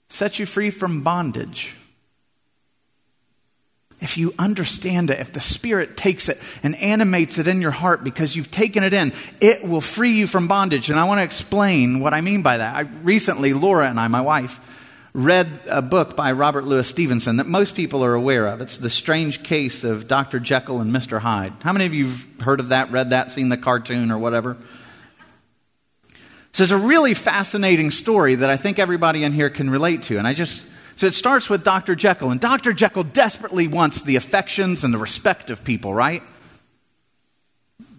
Set 0.09 0.39
you 0.39 0.45
free 0.45 0.71
from 0.71 1.03
bondage 1.03 1.73
if 4.01 4.17
you 4.17 4.33
understand 4.39 5.09
it, 5.09 5.19
if 5.19 5.33
the 5.33 5.41
Spirit 5.41 5.97
takes 5.97 6.29
it 6.29 6.39
and 6.63 6.75
animates 6.75 7.37
it 7.37 7.47
in 7.47 7.61
your 7.61 7.71
heart 7.71 8.03
because 8.03 8.35
you've 8.35 8.51
taken 8.51 8.83
it 8.83 8.93
in, 8.93 9.11
it 9.41 9.67
will 9.67 9.81
free 9.81 10.11
you 10.11 10.27
from 10.27 10.47
bondage. 10.47 10.89
And 10.89 10.97
I 10.97 11.03
want 11.03 11.19
to 11.19 11.23
explain 11.23 11.99
what 11.99 12.13
I 12.13 12.21
mean 12.21 12.41
by 12.41 12.57
that. 12.57 12.75
I, 12.75 12.81
recently, 13.03 13.53
Laura 13.53 13.89
and 13.89 13.99
I, 13.99 14.07
my 14.07 14.21
wife, 14.21 14.61
read 15.13 15.47
a 15.69 15.81
book 15.81 16.15
by 16.15 16.31
Robert 16.31 16.63
Louis 16.65 16.87
Stevenson 16.87 17.37
that 17.37 17.47
most 17.47 17.75
people 17.75 18.05
are 18.05 18.13
aware 18.13 18.47
of. 18.47 18.61
It's 18.61 18.77
The 18.77 18.89
Strange 18.89 19.43
Case 19.43 19.83
of 19.83 20.07
Dr. 20.07 20.39
Jekyll 20.39 20.79
and 20.79 20.93
Mr. 20.93 21.19
Hyde. 21.19 21.53
How 21.61 21.73
many 21.73 21.85
of 21.85 21.93
you 21.93 22.05
have 22.05 22.27
heard 22.41 22.59
of 22.59 22.69
that, 22.69 22.91
read 22.91 23.09
that, 23.09 23.31
seen 23.31 23.49
the 23.49 23.57
cartoon 23.57 24.11
or 24.11 24.17
whatever? 24.17 24.55
So 26.53 26.63
it's 26.63 26.71
a 26.71 26.77
really 26.77 27.13
fascinating 27.13 27.91
story 27.91 28.35
that 28.35 28.49
I 28.49 28.57
think 28.57 28.79
everybody 28.79 29.23
in 29.23 29.33
here 29.33 29.49
can 29.49 29.69
relate 29.69 30.03
to. 30.03 30.17
And 30.17 30.27
I 30.27 30.33
just 30.33 30.63
so 30.99 31.07
it 31.07 31.13
starts 31.13 31.49
with 31.49 31.63
Dr. 31.63 31.95
Jekyll, 31.95 32.29
and 32.29 32.41
Dr. 32.41 32.73
Jekyll 32.73 33.05
desperately 33.05 33.69
wants 33.69 34.01
the 34.01 34.17
affections 34.17 34.83
and 34.83 34.93
the 34.93 34.97
respect 34.97 35.49
of 35.49 35.63
people, 35.63 35.93
right? 35.93 36.21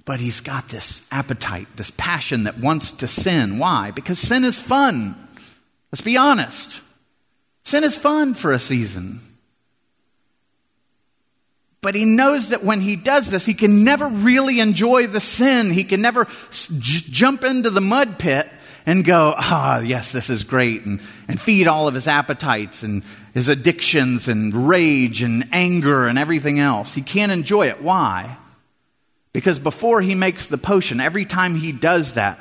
But 0.04 0.20
he's 0.20 0.42
got 0.42 0.68
this 0.68 1.00
appetite, 1.10 1.68
this 1.76 1.90
passion 1.90 2.44
that 2.44 2.58
wants 2.58 2.90
to 2.90 3.08
sin. 3.08 3.58
Why? 3.58 3.90
Because 3.90 4.18
sin 4.18 4.44
is 4.44 4.60
fun. 4.60 5.14
Let's 5.90 6.02
be 6.02 6.18
honest. 6.18 6.82
Sin 7.64 7.84
is 7.84 7.96
fun 7.96 8.34
for 8.34 8.52
a 8.52 8.58
season. 8.58 9.20
But 11.80 11.94
he 11.94 12.04
knows 12.04 12.50
that 12.50 12.64
when 12.64 12.82
he 12.82 12.96
does 12.96 13.30
this, 13.30 13.46
he 13.46 13.54
can 13.54 13.82
never 13.82 14.08
really 14.08 14.60
enjoy 14.60 15.06
the 15.06 15.20
sin. 15.20 15.70
He 15.70 15.84
can 15.84 16.02
never 16.02 16.26
j- 16.50 17.00
jump 17.10 17.44
into 17.44 17.70
the 17.70 17.80
mud 17.80 18.18
pit 18.18 18.46
and 18.86 19.04
go, 19.04 19.34
ah, 19.36 19.80
yes, 19.80 20.12
this 20.12 20.30
is 20.30 20.44
great, 20.44 20.84
and, 20.84 21.00
and 21.28 21.40
feed 21.40 21.66
all 21.66 21.88
of 21.88 21.94
his 21.94 22.08
appetites 22.08 22.82
and 22.82 23.02
his 23.34 23.48
addictions 23.48 24.28
and 24.28 24.68
rage 24.68 25.22
and 25.22 25.48
anger 25.52 26.06
and 26.06 26.18
everything 26.18 26.58
else. 26.58 26.94
He 26.94 27.02
can't 27.02 27.32
enjoy 27.32 27.68
it. 27.68 27.82
Why? 27.82 28.36
Because 29.32 29.58
before 29.58 30.00
he 30.00 30.14
makes 30.14 30.46
the 30.46 30.58
potion, 30.58 31.00
every 31.00 31.24
time 31.24 31.54
he 31.54 31.72
does 31.72 32.14
that, 32.14 32.40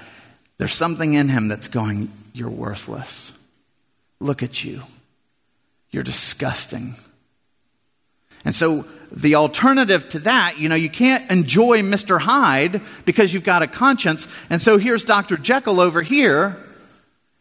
there's 0.58 0.74
something 0.74 1.14
in 1.14 1.30
him 1.30 1.48
that's 1.48 1.68
going, 1.68 2.12
You're 2.34 2.50
worthless. 2.50 3.34
Look 4.20 4.44
at 4.44 4.64
you. 4.64 4.84
You're 5.92 6.04
disgusting. 6.04 6.96
And 8.46 8.56
so 8.56 8.86
the 9.12 9.36
alternative 9.36 10.08
to 10.10 10.20
that, 10.20 10.58
you 10.58 10.70
know, 10.70 10.76
you 10.76 10.90
can't 10.90 11.30
enjoy 11.32 11.82
Mr. 11.82 12.20
Hyde 12.20 12.82
because 13.06 13.34
you've 13.34 13.44
got 13.44 13.62
a 13.62 13.68
conscience. 13.68 14.28
And 14.50 14.62
so 14.62 14.78
here's 14.78 15.04
Dr. 15.04 15.38
Jekyll 15.38 15.80
over 15.80 16.02
here, 16.02 16.58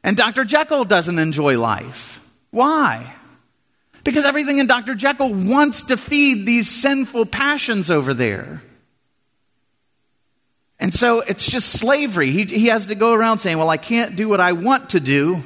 and 0.02 0.16
Dr. 0.16 0.44
Jekyll 0.44 0.84
doesn't 0.84 1.18
enjoy 1.18 1.58
life. 1.58 2.24
Why? 2.50 3.14
Because 4.04 4.24
everything 4.24 4.58
in 4.58 4.66
Dr. 4.66 4.94
Jekyll 4.94 5.32
wants 5.34 5.84
to 5.84 5.96
feed 5.96 6.46
these 6.46 6.68
sinful 6.68 7.26
passions 7.26 7.90
over 7.90 8.14
there. 8.14 8.62
And 10.80 10.94
so 10.94 11.20
it's 11.20 11.50
just 11.50 11.70
slavery. 11.70 12.30
He, 12.30 12.44
he 12.44 12.66
has 12.68 12.86
to 12.86 12.94
go 12.94 13.12
around 13.12 13.38
saying, 13.38 13.58
Well, 13.58 13.68
I 13.68 13.76
can't 13.76 14.16
do 14.16 14.28
what 14.28 14.40
I 14.40 14.52
want 14.52 14.90
to 14.90 15.00
do. 15.00 15.42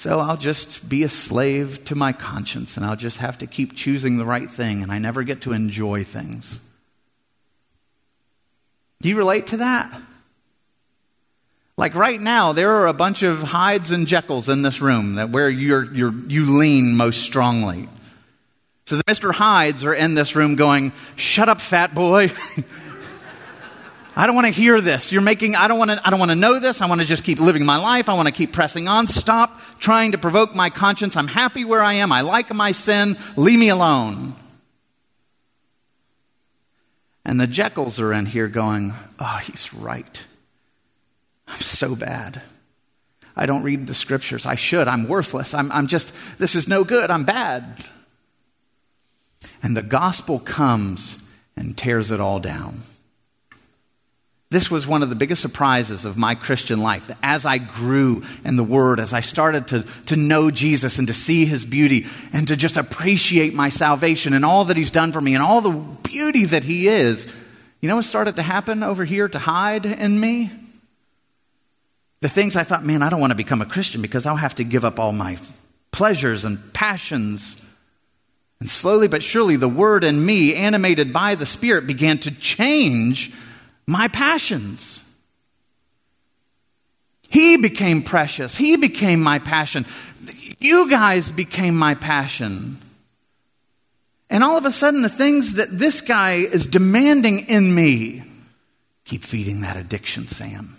So 0.00 0.18
I'll 0.18 0.38
just 0.38 0.88
be 0.88 1.02
a 1.02 1.10
slave 1.10 1.84
to 1.84 1.94
my 1.94 2.14
conscience 2.14 2.78
and 2.78 2.86
I'll 2.86 2.96
just 2.96 3.18
have 3.18 3.36
to 3.36 3.46
keep 3.46 3.76
choosing 3.76 4.16
the 4.16 4.24
right 4.24 4.50
thing 4.50 4.82
and 4.82 4.90
I 4.90 4.96
never 4.96 5.24
get 5.24 5.42
to 5.42 5.52
enjoy 5.52 6.04
things. 6.04 6.58
Do 9.02 9.10
you 9.10 9.16
relate 9.18 9.48
to 9.48 9.58
that? 9.58 10.00
Like 11.76 11.94
right 11.94 12.18
now, 12.18 12.54
there 12.54 12.70
are 12.70 12.86
a 12.86 12.94
bunch 12.94 13.22
of 13.22 13.42
Hydes 13.42 13.90
and 13.90 14.06
Jekylls 14.06 14.50
in 14.50 14.62
this 14.62 14.80
room 14.80 15.16
that 15.16 15.28
where 15.28 15.50
you're, 15.50 15.92
you're, 15.92 16.14
you 16.14 16.58
lean 16.58 16.96
most 16.96 17.20
strongly. 17.20 17.86
So 18.86 18.96
the 18.96 19.04
Mr. 19.04 19.34
Hydes 19.34 19.84
are 19.84 19.92
in 19.92 20.14
this 20.14 20.34
room 20.34 20.56
going, 20.56 20.92
Shut 21.16 21.50
up, 21.50 21.60
fat 21.60 21.94
boy. 21.94 22.32
I 24.16 24.26
don't 24.26 24.34
want 24.34 24.46
to 24.46 24.52
hear 24.52 24.80
this. 24.80 25.12
You're 25.12 25.20
making, 25.20 25.56
I 25.56 25.68
don't 25.68 25.78
want 25.78 25.90
to, 25.90 26.00
I 26.02 26.08
don't 26.08 26.18
want 26.18 26.30
to 26.30 26.36
know 26.36 26.58
this. 26.58 26.80
I 26.80 26.86
want 26.86 27.02
to 27.02 27.06
just 27.06 27.22
keep 27.22 27.38
living 27.38 27.66
my 27.66 27.76
life. 27.76 28.08
I 28.08 28.14
want 28.14 28.28
to 28.28 28.32
keep 28.32 28.54
pressing 28.54 28.88
on. 28.88 29.06
Stop 29.06 29.59
trying 29.80 30.12
to 30.12 30.18
provoke 30.18 30.54
my 30.54 30.70
conscience. 30.70 31.16
I'm 31.16 31.26
happy 31.26 31.64
where 31.64 31.82
I 31.82 31.94
am. 31.94 32.12
I 32.12 32.20
like 32.20 32.54
my 32.54 32.72
sin. 32.72 33.16
Leave 33.36 33.58
me 33.58 33.70
alone. 33.70 34.36
And 37.24 37.40
the 37.40 37.46
Jekylls 37.46 38.00
are 38.00 38.12
in 38.12 38.26
here 38.26 38.48
going, 38.48 38.92
oh, 39.18 39.40
he's 39.42 39.74
right. 39.74 40.24
I'm 41.48 41.60
so 41.60 41.94
bad. 41.94 42.42
I 43.36 43.46
don't 43.46 43.62
read 43.62 43.86
the 43.86 43.94
scriptures. 43.94 44.46
I 44.46 44.54
should. 44.54 44.88
I'm 44.88 45.08
worthless. 45.08 45.54
I'm, 45.54 45.70
I'm 45.72 45.86
just, 45.86 46.12
this 46.38 46.54
is 46.54 46.68
no 46.68 46.84
good. 46.84 47.10
I'm 47.10 47.24
bad. 47.24 47.86
And 49.62 49.76
the 49.76 49.82
gospel 49.82 50.38
comes 50.38 51.22
and 51.56 51.76
tears 51.76 52.10
it 52.10 52.20
all 52.20 52.40
down. 52.40 52.82
This 54.50 54.68
was 54.68 54.84
one 54.84 55.04
of 55.04 55.08
the 55.10 55.14
biggest 55.14 55.42
surprises 55.42 56.04
of 56.04 56.16
my 56.16 56.34
Christian 56.34 56.80
life. 56.80 57.06
That 57.06 57.18
as 57.22 57.46
I 57.46 57.58
grew 57.58 58.24
in 58.44 58.56
the 58.56 58.64
Word, 58.64 58.98
as 58.98 59.12
I 59.12 59.20
started 59.20 59.68
to, 59.68 59.84
to 60.06 60.16
know 60.16 60.50
Jesus 60.50 60.98
and 60.98 61.06
to 61.06 61.14
see 61.14 61.46
His 61.46 61.64
beauty 61.64 62.06
and 62.32 62.48
to 62.48 62.56
just 62.56 62.76
appreciate 62.76 63.54
my 63.54 63.68
salvation 63.68 64.32
and 64.32 64.44
all 64.44 64.64
that 64.64 64.76
He's 64.76 64.90
done 64.90 65.12
for 65.12 65.20
me 65.20 65.34
and 65.34 65.42
all 65.42 65.60
the 65.60 65.78
beauty 66.02 66.46
that 66.46 66.64
He 66.64 66.88
is, 66.88 67.32
you 67.80 67.88
know 67.88 67.96
what 67.96 68.04
started 68.04 68.36
to 68.36 68.42
happen 68.42 68.82
over 68.82 69.04
here 69.04 69.28
to 69.28 69.38
Hyde 69.38 69.86
in 69.86 70.18
me? 70.18 70.50
The 72.20 72.28
things 72.28 72.56
I 72.56 72.64
thought, 72.64 72.84
man, 72.84 73.02
I 73.02 73.08
don't 73.08 73.20
want 73.20 73.30
to 73.30 73.36
become 73.36 73.62
a 73.62 73.66
Christian 73.66 74.02
because 74.02 74.26
I'll 74.26 74.34
have 74.34 74.56
to 74.56 74.64
give 74.64 74.84
up 74.84 74.98
all 74.98 75.12
my 75.12 75.38
pleasures 75.92 76.44
and 76.44 76.72
passions. 76.74 77.56
And 78.58 78.68
slowly 78.68 79.06
but 79.06 79.22
surely, 79.22 79.54
the 79.54 79.68
Word 79.68 80.02
in 80.02 80.26
me, 80.26 80.56
animated 80.56 81.12
by 81.12 81.36
the 81.36 81.46
Spirit, 81.46 81.86
began 81.86 82.18
to 82.18 82.32
change 82.32 83.32
my 83.90 84.06
passions. 84.06 85.02
He 87.28 87.56
became 87.56 88.02
precious. 88.02 88.56
He 88.56 88.76
became 88.76 89.20
my 89.20 89.40
passion. 89.40 89.84
You 90.60 90.88
guys 90.88 91.30
became 91.30 91.74
my 91.74 91.96
passion. 91.96 92.78
And 94.30 94.44
all 94.44 94.56
of 94.56 94.64
a 94.64 94.70
sudden, 94.70 95.02
the 95.02 95.08
things 95.08 95.54
that 95.54 95.76
this 95.76 96.02
guy 96.02 96.34
is 96.34 96.66
demanding 96.66 97.48
in 97.48 97.74
me 97.74 98.22
keep 99.04 99.24
feeding 99.24 99.62
that 99.62 99.76
addiction, 99.76 100.28
Sam. 100.28 100.76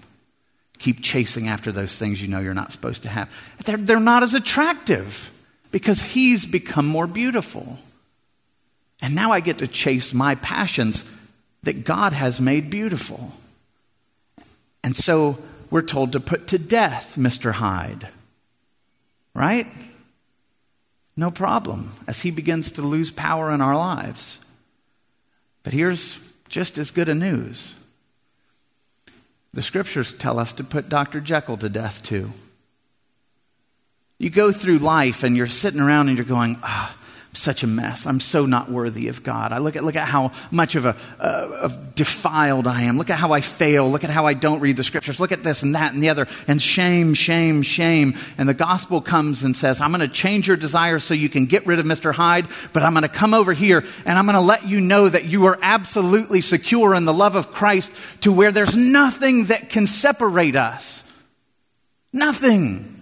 Keep 0.80 1.04
chasing 1.04 1.50
after 1.50 1.74
those 1.74 1.98
things 1.98 2.22
you 2.22 2.30
know 2.30 2.40
you're 2.40 2.54
not 2.54 2.72
supposed 2.72 3.04
to 3.04 3.10
have. 3.10 3.30
They're, 3.66 3.76
they're 3.76 4.00
not 4.00 4.24
as 4.24 4.34
attractive 4.34 5.32
because 5.70 6.02
he's 6.02 6.46
become 6.46 6.88
more 6.88 7.08
beautiful. 7.08 7.78
And 9.02 9.14
now 9.14 9.32
I 9.32 9.42
get 9.42 9.58
to 9.58 9.68
chase 9.68 10.14
my 10.14 10.36
passions 10.36 11.04
that 11.63 11.84
God 11.84 12.13
has 12.13 12.39
made 12.39 12.69
beautiful. 12.69 13.34
And 14.84 14.95
so 14.95 15.38
we're 15.69 15.82
told 15.82 16.12
to 16.13 16.19
put 16.19 16.47
to 16.47 16.58
death 16.58 17.15
Mr. 17.17 17.54
Hyde. 17.54 18.08
Right? 19.34 19.67
No 21.15 21.32
problem 21.32 21.91
as 22.08 22.21
he 22.21 22.32
begins 22.32 22.71
to 22.71 22.82
lose 22.82 23.12
power 23.12 23.52
in 23.52 23.62
our 23.62 23.76
lives. 23.76 24.39
But 25.63 25.74
here's 25.74 26.19
just 26.50 26.78
as 26.78 26.91
good 26.91 27.10
a 27.10 27.15
news. 27.15 27.76
The 29.54 29.62
scriptures 29.62 30.13
tell 30.13 30.39
us 30.39 30.54
to 30.54 30.63
put 30.63 30.89
Dr. 30.89 31.19
Jekyll 31.19 31.58
to 31.58 31.69
death 31.69 32.04
too. 32.04 32.32
You 34.17 34.30
go 34.30 34.52
through 34.52 34.80
life 34.80 35.24
and 35.24 35.36
you're 35.36 35.47
sitting 35.47 35.80
around 35.80 36.08
and 36.08 36.17
you're 36.17 36.26
going, 36.26 36.58
ah, 36.63 36.95
such 37.34 37.63
a 37.63 37.67
mess. 37.67 38.06
I'm 38.06 38.20
so 38.20 38.46
not 38.46 38.70
worthy 38.70 39.08
of 39.08 39.24
God. 39.24 39.54
I 39.54 39.60
look 39.60 39.76
at, 39.78 39.84
look 39.84 39.96
at 39.96 40.08
how 40.08 40.32
much 40.52 40.76
of 40.76 40.86
a 40.86 40.98
uh, 41.20 41.60
of 41.62 41.96
defiled 41.96 42.67
I 42.67 42.84
am. 42.84 42.98
Look 42.98 43.10
at 43.10 43.17
how 43.17 43.32
I 43.32 43.39
fail. 43.39 43.89
Look 43.89 44.04
at 44.04 44.10
how 44.10 44.26
I 44.26 44.34
don't 44.34 44.60
read 44.60 44.76
the 44.76 44.84
scriptures. 44.84 45.20
Look 45.20 45.32
at 45.32 45.44
this 45.44 45.63
and 45.63 45.76
that 45.76 45.94
and 45.94 46.04
the 46.04 46.10
other. 46.10 46.28
And 46.48 46.62
shame, 46.62 47.13
shame, 47.13 47.62
shame. 47.62 48.15
And 48.38 48.50
the 48.50 48.54
gospel 48.54 49.00
comes 49.02 49.44
and 49.44 49.56
says, 49.56 49.80
I'm 49.80 49.91
going 49.91 50.02
to 50.02 50.13
change 50.13 50.48
your 50.48 50.58
desires 50.58 51.04
so 51.04 51.13
you 51.13 51.30
can 51.30 51.46
get 51.46 51.65
rid 51.65 51.80
of 51.80 51.86
Mr. 51.86 52.13
Hyde, 52.13 52.48
but 52.74 52.84
I'm 52.84 52.94
going 52.94 53.04
to 53.04 53.10
come 53.10 53.34
over 53.34 53.54
here 53.54 53.84
and 54.06 54.20
I'm 54.20 54.26
going 54.26 54.36
to 54.36 54.41
let 54.41 54.67
you 54.67 54.82
know 54.82 55.08
that 55.08 55.26
you 55.26 55.46
are 55.46 55.58
absolutely 55.62 56.41
secure 56.41 56.94
in 56.94 57.06
the 57.06 57.13
love 57.13 57.36
of 57.36 57.52
Christ 57.52 57.94
to 58.22 58.34
where 58.34 58.52
there's 58.52 58.76
nothing 58.76 59.46
that 59.46 59.70
can 59.70 59.88
separate 59.88 60.58
us. 60.58 61.04
Nothing. 62.12 63.01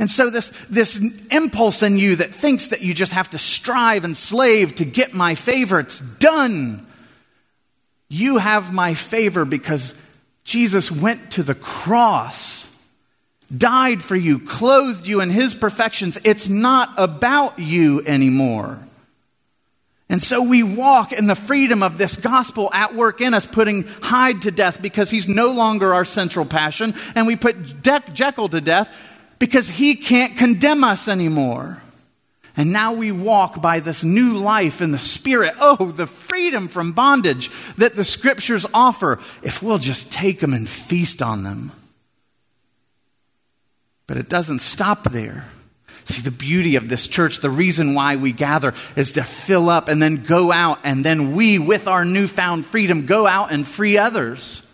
And 0.00 0.10
so 0.10 0.30
this, 0.30 0.50
this 0.70 0.98
impulse 1.30 1.82
in 1.82 1.98
you 1.98 2.16
that 2.16 2.34
thinks 2.34 2.68
that 2.68 2.80
you 2.80 2.94
just 2.94 3.12
have 3.12 3.28
to 3.30 3.38
strive 3.38 4.02
and 4.02 4.16
slave 4.16 4.76
to 4.76 4.86
get 4.86 5.12
my 5.12 5.34
favor, 5.34 5.78
it's 5.78 6.00
done. 6.00 6.86
You 8.08 8.38
have 8.38 8.72
my 8.72 8.94
favor 8.94 9.44
because 9.44 9.94
Jesus 10.42 10.90
went 10.90 11.32
to 11.32 11.42
the 11.42 11.54
cross, 11.54 12.74
died 13.54 14.02
for 14.02 14.16
you, 14.16 14.38
clothed 14.38 15.06
you 15.06 15.20
in 15.20 15.28
his 15.28 15.54
perfections. 15.54 16.16
It's 16.24 16.48
not 16.48 16.94
about 16.96 17.58
you 17.58 18.02
anymore. 18.06 18.78
And 20.08 20.22
so 20.22 20.42
we 20.42 20.62
walk 20.62 21.12
in 21.12 21.26
the 21.26 21.36
freedom 21.36 21.82
of 21.82 21.98
this 21.98 22.16
gospel 22.16 22.70
at 22.72 22.94
work 22.94 23.20
in 23.20 23.34
us, 23.34 23.44
putting 23.44 23.84
Hyde 24.00 24.42
to 24.42 24.50
death 24.50 24.80
because 24.80 25.10
he's 25.10 25.28
no 25.28 25.52
longer 25.52 25.92
our 25.92 26.06
central 26.06 26.46
passion, 26.46 26.94
and 27.14 27.26
we 27.26 27.36
put 27.36 27.82
De- 27.82 28.02
Jekyll 28.14 28.48
to 28.48 28.62
death 28.62 28.92
because 29.40 29.68
he 29.68 29.96
can't 29.96 30.36
condemn 30.36 30.84
us 30.84 31.08
anymore. 31.08 31.82
And 32.56 32.72
now 32.72 32.92
we 32.92 33.10
walk 33.10 33.60
by 33.62 33.80
this 33.80 34.04
new 34.04 34.34
life 34.34 34.80
in 34.80 34.92
the 34.92 34.98
Spirit. 34.98 35.54
Oh, 35.58 35.90
the 35.90 36.06
freedom 36.06 36.68
from 36.68 36.92
bondage 36.92 37.50
that 37.76 37.96
the 37.96 38.04
Scriptures 38.04 38.66
offer 38.72 39.18
if 39.42 39.62
we'll 39.62 39.78
just 39.78 40.12
take 40.12 40.38
them 40.40 40.52
and 40.52 40.68
feast 40.68 41.22
on 41.22 41.42
them. 41.42 41.72
But 44.06 44.18
it 44.18 44.28
doesn't 44.28 44.60
stop 44.60 45.04
there. 45.04 45.46
See, 46.04 46.22
the 46.22 46.30
beauty 46.30 46.76
of 46.76 46.88
this 46.88 47.06
church, 47.06 47.38
the 47.38 47.50
reason 47.50 47.94
why 47.94 48.16
we 48.16 48.32
gather 48.32 48.74
is 48.96 49.12
to 49.12 49.22
fill 49.22 49.70
up 49.70 49.88
and 49.88 50.02
then 50.02 50.24
go 50.24 50.50
out, 50.50 50.80
and 50.82 51.04
then 51.04 51.34
we, 51.34 51.58
with 51.58 51.86
our 51.86 52.04
newfound 52.04 52.66
freedom, 52.66 53.06
go 53.06 53.26
out 53.26 53.52
and 53.52 53.66
free 53.66 53.96
others. 53.96 54.66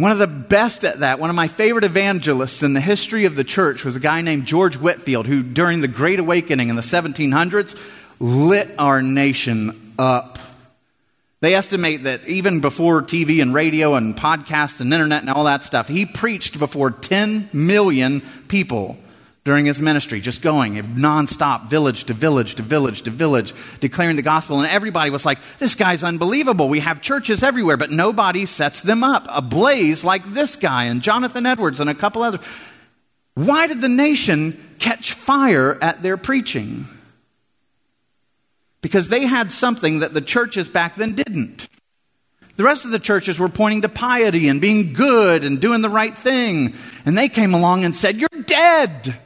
One 0.00 0.12
of 0.12 0.18
the 0.18 0.26
best 0.26 0.82
at 0.86 1.00
that, 1.00 1.18
one 1.18 1.28
of 1.28 1.36
my 1.36 1.46
favorite 1.46 1.84
evangelists 1.84 2.62
in 2.62 2.72
the 2.72 2.80
history 2.80 3.26
of 3.26 3.36
the 3.36 3.44
church 3.44 3.84
was 3.84 3.96
a 3.96 4.00
guy 4.00 4.22
named 4.22 4.46
George 4.46 4.78
Whitefield, 4.78 5.26
who 5.26 5.42
during 5.42 5.82
the 5.82 5.88
Great 5.88 6.18
Awakening 6.18 6.70
in 6.70 6.76
the 6.76 6.80
1700s 6.80 7.78
lit 8.18 8.70
our 8.78 9.02
nation 9.02 9.92
up. 9.98 10.38
They 11.40 11.54
estimate 11.54 12.04
that 12.04 12.26
even 12.26 12.60
before 12.60 13.02
TV 13.02 13.42
and 13.42 13.52
radio 13.52 13.92
and 13.92 14.16
podcasts 14.16 14.80
and 14.80 14.90
internet 14.90 15.20
and 15.20 15.28
all 15.28 15.44
that 15.44 15.64
stuff, 15.64 15.86
he 15.86 16.06
preached 16.06 16.58
before 16.58 16.90
10 16.90 17.50
million 17.52 18.22
people 18.48 18.96
during 19.44 19.64
his 19.64 19.80
ministry, 19.80 20.20
just 20.20 20.42
going 20.42 20.74
nonstop, 20.76 21.68
village 21.68 22.04
to 22.04 22.12
village 22.12 22.56
to 22.56 22.62
village 22.62 23.02
to 23.02 23.10
village, 23.10 23.54
declaring 23.80 24.16
the 24.16 24.22
gospel. 24.22 24.60
And 24.60 24.70
everybody 24.70 25.10
was 25.10 25.24
like, 25.24 25.38
This 25.58 25.74
guy's 25.74 26.04
unbelievable. 26.04 26.68
We 26.68 26.80
have 26.80 27.00
churches 27.00 27.42
everywhere, 27.42 27.76
but 27.76 27.90
nobody 27.90 28.46
sets 28.46 28.82
them 28.82 29.02
up 29.02 29.26
ablaze 29.28 30.04
like 30.04 30.24
this 30.32 30.56
guy 30.56 30.84
and 30.84 31.02
Jonathan 31.02 31.46
Edwards 31.46 31.80
and 31.80 31.88
a 31.88 31.94
couple 31.94 32.22
others. 32.22 32.40
Why 33.34 33.66
did 33.66 33.80
the 33.80 33.88
nation 33.88 34.60
catch 34.78 35.12
fire 35.12 35.78
at 35.80 36.02
their 36.02 36.16
preaching? 36.16 36.86
because 38.82 39.08
they 39.08 39.26
had 39.26 39.52
something 39.52 40.00
that 40.00 40.14
the 40.14 40.20
churches 40.20 40.68
back 40.68 40.94
then 40.94 41.14
didn't. 41.14 41.68
The 42.56 42.64
rest 42.64 42.84
of 42.84 42.90
the 42.90 42.98
churches 42.98 43.38
were 43.38 43.48
pointing 43.48 43.82
to 43.82 43.88
piety 43.88 44.48
and 44.48 44.60
being 44.60 44.92
good 44.92 45.44
and 45.44 45.60
doing 45.60 45.80
the 45.82 45.88
right 45.88 46.16
thing. 46.16 46.74
And 47.04 47.16
they 47.16 47.28
came 47.28 47.54
along 47.54 47.84
and 47.84 47.96
said, 47.96 48.16
You're 48.16 48.28
dead. 48.44 49.18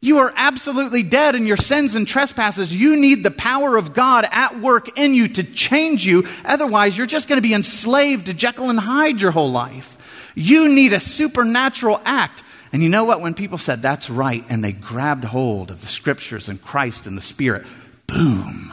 You 0.00 0.18
are 0.18 0.32
absolutely 0.36 1.02
dead 1.02 1.34
in 1.34 1.46
your 1.46 1.56
sins 1.56 1.96
and 1.96 2.06
trespasses. 2.06 2.74
You 2.74 2.96
need 2.96 3.24
the 3.24 3.32
power 3.32 3.76
of 3.76 3.94
God 3.94 4.24
at 4.30 4.60
work 4.60 4.96
in 4.96 5.12
you 5.12 5.26
to 5.28 5.42
change 5.42 6.06
you. 6.06 6.24
Otherwise, 6.44 6.96
you're 6.96 7.06
just 7.06 7.28
going 7.28 7.38
to 7.38 7.46
be 7.46 7.54
enslaved 7.54 8.26
to 8.26 8.34
Jekyll 8.34 8.70
and 8.70 8.78
Hyde 8.78 9.20
your 9.20 9.32
whole 9.32 9.50
life. 9.50 9.96
You 10.36 10.68
need 10.72 10.92
a 10.92 11.00
supernatural 11.00 12.00
act. 12.04 12.44
And 12.72 12.80
you 12.80 12.88
know 12.88 13.04
what? 13.04 13.20
When 13.20 13.34
people 13.34 13.58
said, 13.58 13.82
That's 13.82 14.08
right, 14.08 14.44
and 14.48 14.62
they 14.62 14.72
grabbed 14.72 15.24
hold 15.24 15.70
of 15.70 15.80
the 15.80 15.86
scriptures 15.88 16.48
and 16.48 16.62
Christ 16.62 17.06
and 17.06 17.16
the 17.16 17.22
Spirit, 17.22 17.66
boom, 18.06 18.72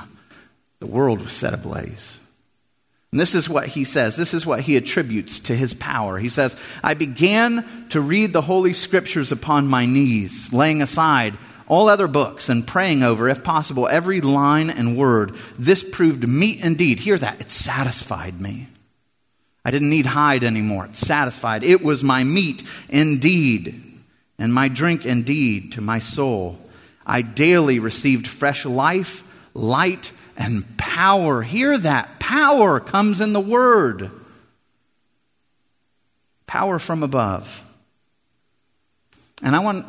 the 0.80 0.86
world 0.86 1.22
was 1.22 1.32
set 1.32 1.54
ablaze. 1.56 2.20
And 3.16 3.20
this 3.22 3.34
is 3.34 3.48
what 3.48 3.70
he 3.70 3.86
says. 3.86 4.18
This 4.18 4.34
is 4.34 4.46
what 4.46 4.60
he 4.60 4.76
attributes 4.76 5.40
to 5.40 5.56
his 5.56 5.74
power. 5.74 6.18
He 6.18 6.28
says, 6.28 6.54
I 6.84 6.96
began 6.96 7.66
to 7.92 8.02
read 8.02 8.34
the 8.34 8.42
Holy 8.42 8.74
Scriptures 8.74 9.32
upon 9.32 9.70
my 9.70 9.86
knees, 9.86 10.52
laying 10.52 10.82
aside 10.82 11.38
all 11.66 11.88
other 11.88 12.10
books 12.10 12.50
and 12.50 12.68
praying 12.68 13.04
over, 13.04 13.30
if 13.30 13.42
possible, 13.42 13.88
every 13.88 14.20
line 14.20 14.70
and 14.70 14.98
word. 14.98 15.34
This 15.58 15.82
proved 15.82 16.28
meat 16.28 16.60
indeed. 16.60 17.00
Hear 17.00 17.18
that. 17.18 17.40
It 17.40 17.50
satisfied 17.50 18.42
me. 18.42 18.68
I 19.64 19.72
didn't 19.72 19.92
need 19.92 20.08
Hyde 20.08 20.44
anymore. 20.44 20.88
It 20.88 20.98
satisfied. 20.98 21.64
It 21.64 21.82
was 21.82 22.04
my 22.04 22.26
meat 22.26 22.64
indeed, 22.90 23.82
and 24.38 24.54
my 24.54 24.68
drink 24.68 25.06
indeed 25.06 25.72
to 25.72 25.80
my 25.80 26.00
soul. 26.00 26.60
I 27.06 27.22
daily 27.22 27.80
received 27.80 28.28
fresh 28.28 28.66
life, 28.66 29.24
light, 29.54 30.12
and 30.38 30.78
power. 30.78 31.42
Hear 31.42 31.78
that. 31.78 32.20
Power 32.20 32.80
comes 32.80 33.22
in 33.22 33.34
the 33.34 33.40
Word. 33.40 34.12
Power 36.48 36.80
from 36.80 37.04
above. 37.04 37.64
And 39.44 39.56
I 39.56 39.60
want 39.60 39.86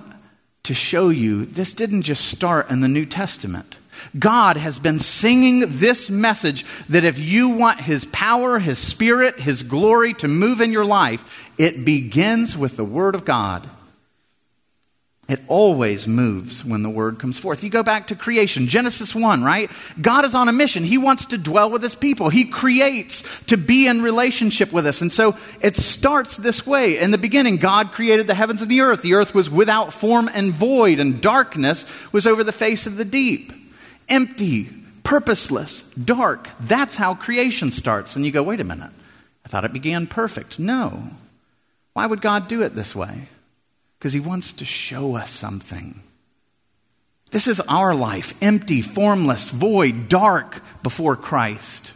to 0.65 0.75
show 0.75 1.09
you 1.09 1.45
this 1.45 1.73
didn't 1.73 2.03
just 2.03 2.27
start 2.27 2.71
in 2.71 2.81
the 2.81 2.89
New 2.89 3.07
Testament. 3.07 3.79
God 4.19 4.57
has 4.57 4.79
been 4.79 4.99
singing 4.99 5.79
this 5.79 6.11
message 6.11 6.65
that 6.89 7.05
if 7.05 7.19
you 7.19 7.51
want 7.51 7.81
His 7.81 8.05
power, 8.07 8.59
His 8.59 8.79
Spirit, 8.79 9.41
His 9.41 9.63
glory 9.63 10.13
to 10.15 10.29
move 10.29 10.61
in 10.61 10.73
your 10.73 10.85
life, 10.85 11.51
it 11.57 11.85
begins 11.85 12.59
with 12.59 12.77
the 12.77 12.85
Word 12.85 13.15
of 13.15 13.25
God. 13.25 13.69
It 15.29 15.41
always 15.49 16.07
moves 16.07 16.65
when 16.65 16.83
the 16.83 16.91
word 16.91 17.19
comes 17.19 17.37
forth. 17.37 17.65
You 17.65 17.71
go 17.71 17.83
back 17.83 18.07
to 18.09 18.15
creation, 18.15 18.69
Genesis 18.69 19.13
1, 19.13 19.43
right? 19.43 19.69
God 20.01 20.25
is 20.25 20.37
on 20.37 20.49
a 20.49 20.53
mission. 20.53 20.85
He 20.85 20.99
wants 20.99 21.27
to 21.27 21.39
dwell 21.39 21.69
with 21.69 21.83
his 21.83 21.97
people. 21.97 22.29
He 22.29 22.45
creates 22.45 23.25
to 23.47 23.57
be 23.57 23.89
in 23.89 24.03
relationship 24.03 24.73
with 24.73 24.87
us. 24.87 25.01
And 25.01 25.13
so 25.13 25.37
it 25.61 25.77
starts 25.77 26.37
this 26.37 26.65
way. 26.65 26.99
In 26.99 27.11
the 27.11 27.19
beginning, 27.19 27.57
God 27.57 27.91
created 27.91 28.29
the 28.29 28.35
heavens 28.35 28.63
and 28.63 28.71
the 28.71 28.83
earth. 28.83 29.03
The 29.03 29.15
earth 29.15 29.35
was 29.35 29.51
without 29.51 29.93
form 29.93 30.31
and 30.33 30.53
void, 30.53 31.01
and 31.01 31.21
darkness 31.21 31.87
was 32.13 32.25
over 32.29 32.45
the 32.45 32.53
face 32.53 32.87
of 32.87 32.97
the 32.97 33.05
deep. 33.05 33.53
Empty, 34.09 34.69
purposeless, 35.03 35.83
dark. 35.93 36.51
That's 36.61 36.95
how 36.95 37.17
creation 37.17 37.73
starts. 37.73 38.15
And 38.15 38.25
you 38.25 38.31
go, 38.31 38.45
wait 38.45 38.61
a 38.61 38.65
minute. 38.65 38.93
I 39.45 39.49
thought 39.49 39.65
it 39.65 39.73
began 39.73 40.07
perfect. 40.07 40.61
No. 40.61 41.11
Why 41.95 42.07
would 42.07 42.21
God 42.21 42.47
do 42.47 42.63
it 42.63 42.77
this 42.77 42.95
way? 42.95 43.27
Because 43.99 44.13
he 44.13 44.21
wants 44.21 44.53
to 44.53 44.65
show 44.65 45.17
us 45.17 45.31
something. 45.31 46.01
This 47.31 47.47
is 47.47 47.61
our 47.61 47.95
life 47.95 48.35
empty, 48.43 48.83
formless, 48.83 49.51
void, 49.51 50.09
dark 50.09 50.61
before 50.83 51.17
Christ. 51.17 51.93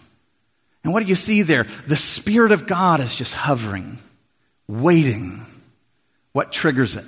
And 0.83 0.93
what 0.93 1.03
do 1.03 1.09
you 1.09 1.15
see 1.15 1.43
there? 1.43 1.67
The 1.87 1.97
Spirit 1.97 2.53
of 2.53 2.67
God 2.67 3.01
is 3.01 3.15
just 3.15 3.35
hovering, 3.35 3.99
waiting. 4.67 5.45
What 6.33 6.53
triggers 6.53 6.97
it? 6.97 7.05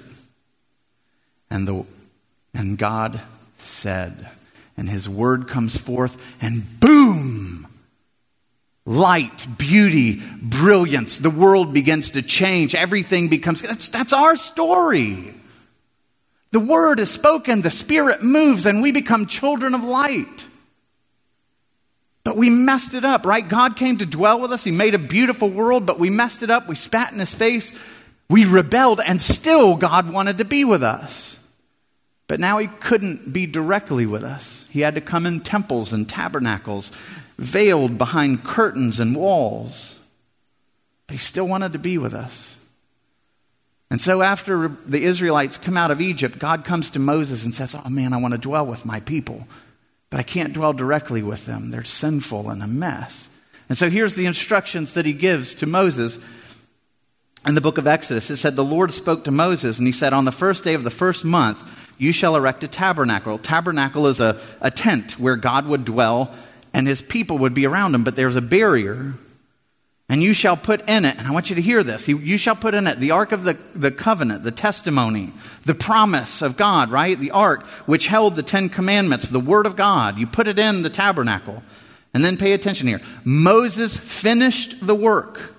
And, 1.50 1.66
the, 1.66 1.84
and 2.54 2.78
God 2.78 3.20
said, 3.58 4.28
and 4.76 4.88
His 4.88 5.08
word 5.08 5.48
comes 5.48 5.76
forth, 5.76 6.20
and 6.40 6.80
boom! 6.80 7.61
Light, 8.84 9.46
beauty, 9.58 10.20
brilliance. 10.40 11.18
The 11.18 11.30
world 11.30 11.72
begins 11.72 12.12
to 12.12 12.22
change. 12.22 12.74
Everything 12.74 13.28
becomes. 13.28 13.62
That's, 13.62 13.88
that's 13.88 14.12
our 14.12 14.36
story. 14.36 15.34
The 16.50 16.60
word 16.60 17.00
is 17.00 17.10
spoken, 17.10 17.62
the 17.62 17.70
spirit 17.70 18.22
moves, 18.22 18.66
and 18.66 18.82
we 18.82 18.92
become 18.92 19.26
children 19.26 19.74
of 19.74 19.82
light. 19.82 20.46
But 22.24 22.36
we 22.36 22.50
messed 22.50 22.94
it 22.94 23.04
up, 23.04 23.24
right? 23.24 23.46
God 23.46 23.76
came 23.76 23.98
to 23.98 24.06
dwell 24.06 24.38
with 24.40 24.52
us. 24.52 24.62
He 24.62 24.70
made 24.70 24.94
a 24.94 24.98
beautiful 24.98 25.48
world, 25.48 25.86
but 25.86 25.98
we 25.98 26.10
messed 26.10 26.42
it 26.42 26.50
up. 26.50 26.68
We 26.68 26.76
spat 26.76 27.12
in 27.12 27.18
his 27.18 27.34
face. 27.34 27.72
We 28.28 28.44
rebelled, 28.44 29.00
and 29.00 29.20
still 29.20 29.76
God 29.76 30.12
wanted 30.12 30.38
to 30.38 30.44
be 30.44 30.64
with 30.64 30.82
us. 30.82 31.31
But 32.32 32.40
now 32.40 32.56
he 32.56 32.66
couldn't 32.66 33.30
be 33.30 33.44
directly 33.44 34.06
with 34.06 34.24
us. 34.24 34.66
He 34.70 34.80
had 34.80 34.94
to 34.94 35.02
come 35.02 35.26
in 35.26 35.40
temples 35.40 35.92
and 35.92 36.08
tabernacles 36.08 36.90
veiled 37.36 37.98
behind 37.98 38.42
curtains 38.42 38.98
and 38.98 39.14
walls. 39.14 39.98
But 41.06 41.12
he 41.12 41.18
still 41.18 41.46
wanted 41.46 41.74
to 41.74 41.78
be 41.78 41.98
with 41.98 42.14
us. 42.14 42.56
And 43.90 44.00
so, 44.00 44.22
after 44.22 44.68
the 44.68 45.04
Israelites 45.04 45.58
come 45.58 45.76
out 45.76 45.90
of 45.90 46.00
Egypt, 46.00 46.38
God 46.38 46.64
comes 46.64 46.88
to 46.92 46.98
Moses 46.98 47.44
and 47.44 47.54
says, 47.54 47.74
Oh 47.74 47.90
man, 47.90 48.14
I 48.14 48.16
want 48.16 48.32
to 48.32 48.38
dwell 48.38 48.64
with 48.64 48.86
my 48.86 49.00
people, 49.00 49.46
but 50.08 50.18
I 50.18 50.22
can't 50.22 50.54
dwell 50.54 50.72
directly 50.72 51.22
with 51.22 51.44
them. 51.44 51.70
They're 51.70 51.84
sinful 51.84 52.48
and 52.48 52.62
a 52.62 52.66
mess. 52.66 53.28
And 53.68 53.76
so, 53.76 53.90
here's 53.90 54.14
the 54.14 54.24
instructions 54.24 54.94
that 54.94 55.04
he 55.04 55.12
gives 55.12 55.52
to 55.56 55.66
Moses 55.66 56.18
in 57.46 57.54
the 57.54 57.60
book 57.60 57.76
of 57.76 57.86
Exodus. 57.86 58.30
It 58.30 58.38
said, 58.38 58.56
The 58.56 58.64
Lord 58.64 58.90
spoke 58.90 59.24
to 59.24 59.30
Moses, 59.30 59.76
and 59.76 59.86
he 59.86 59.92
said, 59.92 60.14
On 60.14 60.24
the 60.24 60.32
first 60.32 60.64
day 60.64 60.72
of 60.72 60.82
the 60.82 60.90
first 60.90 61.26
month, 61.26 61.80
you 61.98 62.12
shall 62.12 62.36
erect 62.36 62.64
a 62.64 62.68
tabernacle. 62.68 63.38
Tabernacle 63.38 64.06
is 64.06 64.20
a, 64.20 64.40
a 64.60 64.70
tent 64.70 65.18
where 65.18 65.36
God 65.36 65.66
would 65.66 65.84
dwell 65.84 66.34
and 66.74 66.86
his 66.86 67.02
people 67.02 67.38
would 67.38 67.54
be 67.54 67.66
around 67.66 67.94
him, 67.94 68.04
but 68.04 68.16
there's 68.16 68.36
a 68.36 68.42
barrier. 68.42 69.14
And 70.08 70.22
you 70.22 70.34
shall 70.34 70.56
put 70.56 70.86
in 70.88 71.04
it, 71.04 71.16
and 71.16 71.26
I 71.26 71.30
want 71.30 71.48
you 71.48 71.56
to 71.56 71.62
hear 71.62 71.82
this. 71.82 72.06
You 72.08 72.36
shall 72.36 72.56
put 72.56 72.74
in 72.74 72.86
it 72.86 72.98
the 72.98 73.12
ark 73.12 73.32
of 73.32 73.44
the, 73.44 73.56
the 73.74 73.90
covenant, 73.90 74.42
the 74.42 74.50
testimony, 74.50 75.32
the 75.64 75.74
promise 75.74 76.42
of 76.42 76.56
God, 76.56 76.90
right? 76.90 77.18
The 77.18 77.30
ark 77.30 77.64
which 77.86 78.08
held 78.08 78.36
the 78.36 78.42
Ten 78.42 78.68
Commandments, 78.68 79.28
the 79.28 79.40
word 79.40 79.64
of 79.64 79.76
God. 79.76 80.18
You 80.18 80.26
put 80.26 80.48
it 80.48 80.58
in 80.58 80.82
the 80.82 80.90
tabernacle. 80.90 81.62
And 82.14 82.22
then 82.22 82.36
pay 82.36 82.52
attention 82.52 82.88
here. 82.88 83.00
Moses 83.24 83.96
finished 83.96 84.86
the 84.86 84.94
work. 84.94 85.51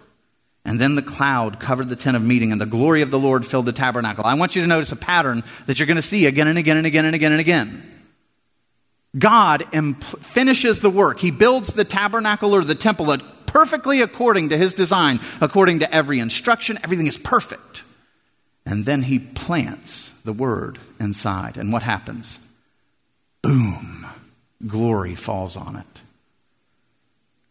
And 0.66 0.80
then 0.80 0.96
the 0.96 1.02
cloud 1.02 1.60
covered 1.60 1.90
the 1.90 1.96
tent 1.96 2.16
of 2.16 2.24
meeting, 2.24 2.52
and 2.52 2.62
the 2.62 2.66
glory 2.66 3.02
of 3.02 3.12
the 3.12 3.20
Lord 3.20 3.46
filled 3.46 3.66
the 3.66 3.74
tabernacle. 3.74 4.26
I 4.26 4.36
want 4.36 4.56
you 4.56 4.62
to 4.62 4.68
notice 4.68 4.92
a 4.92 4.96
pattern 4.96 5.44
that 5.66 5.78
you're 5.78 5.88
going 5.88 5.98
to 5.98 6.02
see 6.02 6.26
again 6.26 6.48
and 6.48 6.58
again 6.58 6.78
and 6.78 6.88
again 6.88 7.06
and 7.06 7.16
again 7.16 7.32
and 7.32 7.42
again. 7.42 7.90
God 9.18 9.66
finishes 10.22 10.80
the 10.80 10.90
work. 10.90 11.20
He 11.20 11.32
builds 11.32 11.74
the 11.74 11.84
tabernacle 11.84 12.54
or 12.54 12.64
the 12.64 12.76
temple 12.76 13.16
perfectly 13.46 14.02
according 14.02 14.50
to 14.50 14.58
his 14.58 14.74
design, 14.74 15.20
according 15.40 15.80
to 15.80 15.94
every 15.94 16.20
instruction. 16.20 16.80
Everything 16.84 17.08
is 17.08 17.18
perfect. 17.18 17.84
And 18.66 18.86
then 18.86 19.04
he 19.04 19.20
plants 19.20 20.12
the 20.24 20.34
word 20.34 20.80
inside. 21.00 21.58
And 21.58 21.72
what 21.72 21.84
happens? 21.84 22.40
Boom. 23.42 24.08
Glory 24.66 25.16
falls 25.16 25.56
on 25.58 25.76
it. 25.76 26.02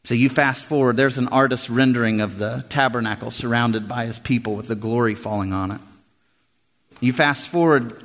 So 0.04 0.14
you 0.14 0.28
fast 0.28 0.64
forward, 0.64 0.96
there's 0.96 1.18
an 1.18 1.28
artist's 1.28 1.70
rendering 1.70 2.20
of 2.20 2.38
the 2.38 2.64
tabernacle 2.68 3.30
surrounded 3.30 3.86
by 3.86 4.06
his 4.06 4.18
people 4.18 4.56
with 4.56 4.66
the 4.66 4.74
glory 4.74 5.14
falling 5.14 5.52
on 5.52 5.70
it. 5.70 5.80
You 7.00 7.12
fast 7.12 7.46
forward 7.46 8.02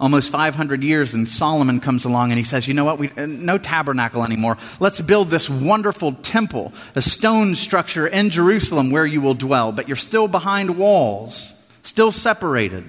almost 0.00 0.32
500 0.32 0.82
years, 0.82 1.14
and 1.14 1.28
Solomon 1.28 1.80
comes 1.80 2.04
along 2.04 2.30
and 2.30 2.38
he 2.38 2.44
says, 2.44 2.66
You 2.66 2.74
know 2.74 2.84
what? 2.84 2.98
We, 2.98 3.10
uh, 3.10 3.26
no 3.26 3.58
tabernacle 3.58 4.24
anymore. 4.24 4.56
Let's 4.80 5.00
build 5.00 5.30
this 5.30 5.50
wonderful 5.50 6.12
temple, 6.12 6.72
a 6.94 7.02
stone 7.02 7.54
structure 7.54 8.06
in 8.06 8.30
Jerusalem 8.30 8.90
where 8.90 9.06
you 9.06 9.20
will 9.20 9.34
dwell, 9.34 9.70
but 9.70 9.86
you're 9.86 9.96
still 9.96 10.28
behind 10.28 10.78
walls, 10.78 11.52
still 11.82 12.12
separated. 12.12 12.84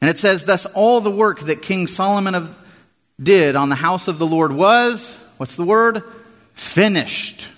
And 0.00 0.10
it 0.10 0.18
says, 0.18 0.44
Thus 0.44 0.66
all 0.66 1.00
the 1.00 1.10
work 1.10 1.40
that 1.40 1.62
King 1.62 1.86
Solomon 1.86 2.34
of, 2.34 2.56
did 3.22 3.54
on 3.54 3.68
the 3.68 3.74
house 3.74 4.08
of 4.08 4.18
the 4.18 4.26
Lord 4.26 4.52
was, 4.52 5.16
what's 5.36 5.56
the 5.56 5.64
word? 5.64 6.02
Finished. 6.54 7.48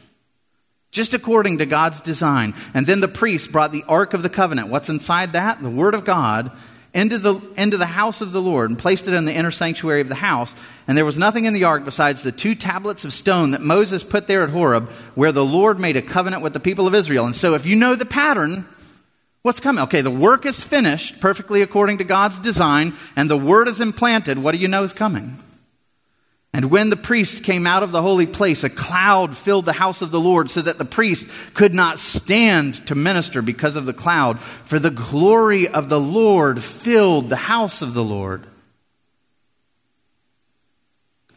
Just 0.90 1.14
according 1.14 1.58
to 1.58 1.66
God's 1.66 2.00
design. 2.00 2.54
And 2.74 2.86
then 2.86 3.00
the 3.00 3.08
priest 3.08 3.50
brought 3.50 3.72
the 3.72 3.84
Ark 3.88 4.14
of 4.14 4.22
the 4.22 4.28
Covenant. 4.28 4.68
What's 4.68 4.88
inside 4.88 5.32
that? 5.32 5.62
The 5.62 5.70
Word 5.70 5.94
of 5.94 6.04
God 6.04 6.52
into 6.94 7.18
the, 7.18 7.40
into 7.56 7.76
the 7.76 7.86
house 7.86 8.20
of 8.20 8.32
the 8.32 8.42
Lord 8.42 8.70
and 8.70 8.78
placed 8.78 9.08
it 9.08 9.14
in 9.14 9.24
the 9.24 9.32
inner 9.32 9.50
sanctuary 9.50 10.00
of 10.00 10.08
the 10.08 10.14
house. 10.14 10.54
And 10.86 10.96
there 10.96 11.04
was 11.04 11.16
nothing 11.16 11.44
in 11.44 11.54
the 11.54 11.64
ark 11.64 11.84
besides 11.84 12.22
the 12.22 12.32
two 12.32 12.54
tablets 12.54 13.04
of 13.04 13.12
stone 13.12 13.52
that 13.52 13.60
Moses 13.60 14.02
put 14.02 14.26
there 14.26 14.42
at 14.42 14.50
Horeb, 14.50 14.90
where 15.14 15.32
the 15.32 15.44
Lord 15.44 15.80
made 15.80 15.96
a 15.96 16.02
covenant 16.02 16.42
with 16.42 16.52
the 16.52 16.60
people 16.60 16.86
of 16.86 16.94
Israel. 16.94 17.24
And 17.24 17.34
so, 17.34 17.54
if 17.54 17.66
you 17.66 17.76
know 17.76 17.94
the 17.94 18.04
pattern, 18.04 18.66
what's 19.42 19.60
coming? 19.60 19.84
Okay, 19.84 20.02
the 20.02 20.10
work 20.10 20.44
is 20.44 20.62
finished 20.62 21.20
perfectly 21.20 21.62
according 21.62 21.98
to 21.98 22.04
God's 22.04 22.38
design, 22.38 22.92
and 23.16 23.30
the 23.30 23.38
word 23.38 23.68
is 23.68 23.80
implanted. 23.80 24.38
What 24.38 24.52
do 24.52 24.58
you 24.58 24.68
know 24.68 24.84
is 24.84 24.92
coming? 24.92 25.38
And 26.54 26.70
when 26.70 26.90
the 26.90 26.96
priest 26.96 27.44
came 27.44 27.66
out 27.66 27.82
of 27.82 27.92
the 27.92 28.02
holy 28.02 28.26
place, 28.26 28.62
a 28.62 28.68
cloud 28.68 29.36
filled 29.36 29.64
the 29.64 29.72
house 29.72 30.02
of 30.02 30.10
the 30.10 30.20
Lord 30.20 30.50
so 30.50 30.60
that 30.60 30.76
the 30.76 30.84
priest 30.84 31.28
could 31.54 31.72
not 31.72 31.98
stand 31.98 32.86
to 32.88 32.94
minister 32.94 33.40
because 33.40 33.74
of 33.74 33.86
the 33.86 33.94
cloud, 33.94 34.38
for 34.38 34.78
the 34.78 34.90
glory 34.90 35.66
of 35.66 35.88
the 35.88 36.00
Lord 36.00 36.62
filled 36.62 37.30
the 37.30 37.36
house 37.36 37.80
of 37.80 37.94
the 37.94 38.04
Lord. 38.04 38.42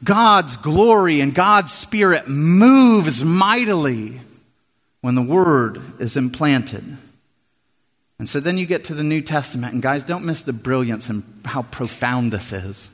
God's 0.04 0.58
glory 0.58 1.21
and 1.21 1.34
God's 1.34 1.71
Spirit 1.71 2.28
moves 2.28 3.23
mightily 3.23 4.19
when 4.99 5.15
the 5.15 5.21
Word 5.21 5.82
is 6.01 6.17
implanted. 6.17 6.84
And 8.19 8.28
so 8.28 8.41
then 8.41 8.58
you 8.58 8.65
get 8.65 8.86
to 8.86 8.93
the 8.93 9.04
New 9.04 9.21
Testament, 9.21 9.73
and 9.73 9.82
guys, 9.82 10.04
don't 10.04 10.25
miss 10.25 10.41
the 10.41 10.54
brilliance 10.54 11.10
and 11.10 11.23
how 11.45 11.63
profound 11.63 12.34
this 12.34 12.51
is. 12.51 12.89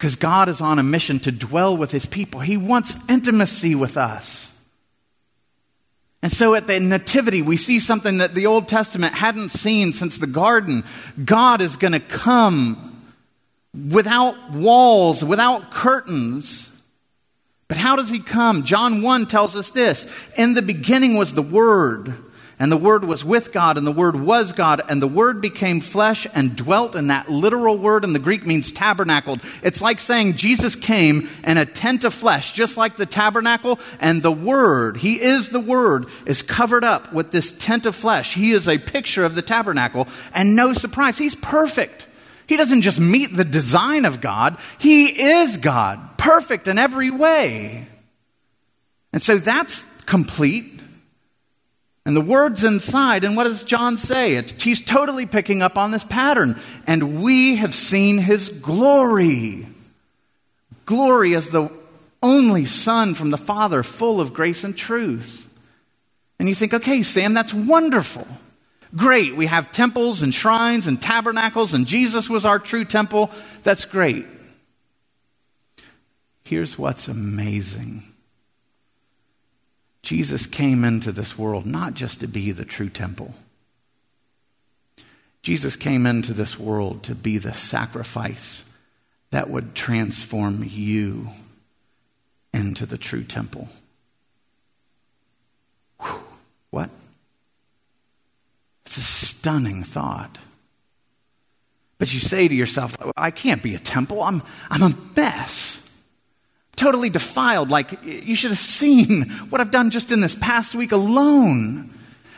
Because 0.00 0.16
God 0.16 0.48
is 0.48 0.62
on 0.62 0.78
a 0.78 0.82
mission 0.82 1.18
to 1.20 1.30
dwell 1.30 1.76
with 1.76 1.90
his 1.90 2.06
people. 2.06 2.40
He 2.40 2.56
wants 2.56 2.96
intimacy 3.06 3.74
with 3.74 3.98
us. 3.98 4.50
And 6.22 6.32
so 6.32 6.54
at 6.54 6.66
the 6.66 6.80
Nativity, 6.80 7.42
we 7.42 7.58
see 7.58 7.78
something 7.80 8.16
that 8.16 8.34
the 8.34 8.46
Old 8.46 8.66
Testament 8.66 9.14
hadn't 9.14 9.50
seen 9.50 9.92
since 9.92 10.16
the 10.16 10.26
garden. 10.26 10.84
God 11.22 11.60
is 11.60 11.76
going 11.76 11.92
to 11.92 12.00
come 12.00 13.12
without 13.90 14.52
walls, 14.52 15.22
without 15.22 15.70
curtains. 15.70 16.70
But 17.68 17.76
how 17.76 17.96
does 17.96 18.08
he 18.08 18.20
come? 18.20 18.64
John 18.64 19.02
1 19.02 19.26
tells 19.26 19.54
us 19.54 19.68
this 19.68 20.10
In 20.34 20.54
the 20.54 20.62
beginning 20.62 21.18
was 21.18 21.34
the 21.34 21.42
Word 21.42 22.16
and 22.60 22.70
the 22.70 22.76
Word 22.76 23.06
was 23.06 23.24
with 23.24 23.52
God, 23.52 23.78
and 23.78 23.86
the 23.86 23.90
Word 23.90 24.14
was 24.14 24.52
God, 24.52 24.82
and 24.86 25.00
the 25.00 25.08
Word 25.08 25.40
became 25.40 25.80
flesh 25.80 26.26
and 26.34 26.54
dwelt. 26.54 26.94
And 26.94 27.08
that 27.08 27.30
literal 27.30 27.78
word 27.78 28.04
in 28.04 28.12
the 28.12 28.18
Greek 28.18 28.46
means 28.46 28.70
tabernacled. 28.70 29.40
It's 29.62 29.80
like 29.80 29.98
saying 29.98 30.36
Jesus 30.36 30.76
came 30.76 31.26
in 31.42 31.56
a 31.56 31.64
tent 31.64 32.04
of 32.04 32.12
flesh, 32.12 32.52
just 32.52 32.76
like 32.76 32.96
the 32.96 33.06
tabernacle, 33.06 33.80
and 33.98 34.22
the 34.22 34.30
Word, 34.30 34.98
He 34.98 35.18
is 35.18 35.48
the 35.48 35.58
Word, 35.58 36.04
is 36.26 36.42
covered 36.42 36.84
up 36.84 37.14
with 37.14 37.30
this 37.30 37.50
tent 37.50 37.86
of 37.86 37.96
flesh. 37.96 38.34
He 38.34 38.50
is 38.50 38.68
a 38.68 38.76
picture 38.76 39.24
of 39.24 39.34
the 39.34 39.42
tabernacle, 39.42 40.06
and 40.34 40.54
no 40.54 40.74
surprise, 40.74 41.16
He's 41.16 41.34
perfect. 41.34 42.06
He 42.46 42.58
doesn't 42.58 42.82
just 42.82 43.00
meet 43.00 43.34
the 43.34 43.44
design 43.44 44.04
of 44.04 44.20
God, 44.20 44.58
He 44.78 45.06
is 45.06 45.56
God, 45.56 46.18
perfect 46.18 46.68
in 46.68 46.78
every 46.78 47.10
way. 47.10 47.86
And 49.14 49.22
so 49.22 49.38
that's 49.38 49.82
complete. 50.04 50.79
And 52.06 52.16
the 52.16 52.20
word's 52.22 52.64
inside, 52.64 53.24
and 53.24 53.36
what 53.36 53.44
does 53.44 53.62
John 53.62 53.96
say? 53.96 54.34
It's, 54.34 54.62
he's 54.62 54.80
totally 54.80 55.26
picking 55.26 55.60
up 55.60 55.76
on 55.76 55.90
this 55.90 56.04
pattern. 56.04 56.58
And 56.86 57.22
we 57.22 57.56
have 57.56 57.74
seen 57.74 58.18
his 58.18 58.48
glory. 58.48 59.66
Glory 60.86 61.34
as 61.34 61.50
the 61.50 61.70
only 62.22 62.64
Son 62.64 63.14
from 63.14 63.30
the 63.30 63.38
Father, 63.38 63.82
full 63.82 64.20
of 64.20 64.32
grace 64.32 64.64
and 64.64 64.76
truth. 64.76 65.48
And 66.38 66.48
you 66.48 66.54
think, 66.54 66.72
okay, 66.72 67.02
Sam, 67.02 67.34
that's 67.34 67.52
wonderful. 67.52 68.26
Great. 68.96 69.36
We 69.36 69.46
have 69.46 69.70
temples 69.70 70.22
and 70.22 70.34
shrines 70.34 70.86
and 70.86 71.00
tabernacles, 71.00 71.74
and 71.74 71.86
Jesus 71.86 72.28
was 72.30 72.44
our 72.44 72.58
true 72.58 72.84
temple. 72.84 73.30
That's 73.62 73.84
great. 73.84 74.26
Here's 76.44 76.78
what's 76.78 77.08
amazing 77.08 78.02
Jesus 80.02 80.46
came 80.46 80.84
into 80.84 81.12
this 81.12 81.38
world 81.38 81.66
not 81.66 81.94
just 81.94 82.20
to 82.20 82.26
be 82.26 82.52
the 82.52 82.64
true 82.64 82.88
temple. 82.88 83.34
Jesus 85.42 85.76
came 85.76 86.06
into 86.06 86.32
this 86.32 86.58
world 86.58 87.02
to 87.04 87.14
be 87.14 87.38
the 87.38 87.54
sacrifice 87.54 88.64
that 89.30 89.48
would 89.48 89.74
transform 89.74 90.64
you 90.64 91.28
into 92.52 92.84
the 92.84 92.98
true 92.98 93.24
temple. 93.24 93.68
Whew. 96.00 96.20
What? 96.70 96.90
It's 98.86 98.96
a 98.96 99.02
stunning 99.02 99.82
thought. 99.84 100.38
But 101.98 102.12
you 102.12 102.20
say 102.20 102.48
to 102.48 102.54
yourself, 102.54 102.96
I 103.16 103.30
can't 103.30 103.62
be 103.62 103.74
a 103.74 103.78
temple. 103.78 104.22
I'm, 104.22 104.42
I'm 104.70 104.82
a 104.82 104.94
mess 105.14 105.89
totally 106.80 107.10
defiled. 107.10 107.70
Like, 107.70 108.02
you 108.02 108.34
should 108.34 108.50
have 108.50 108.58
seen 108.58 109.28
what 109.50 109.60
I've 109.60 109.70
done 109.70 109.90
just 109.90 110.10
in 110.10 110.20
this 110.20 110.34
past 110.34 110.74
week 110.74 110.92
alone. 110.92 111.92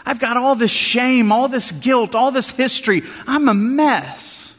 I've 0.05 0.19
got 0.19 0.37
all 0.37 0.57
this 0.57 0.73
shame, 0.73 1.31
all 1.31 1.49
this 1.49 1.71
guilt, 1.71 2.15
all 2.17 2.33
this 2.33 2.51
history. 2.51 3.03
I'm 3.27 3.49
a 3.49 3.55
mess. 3.55 4.55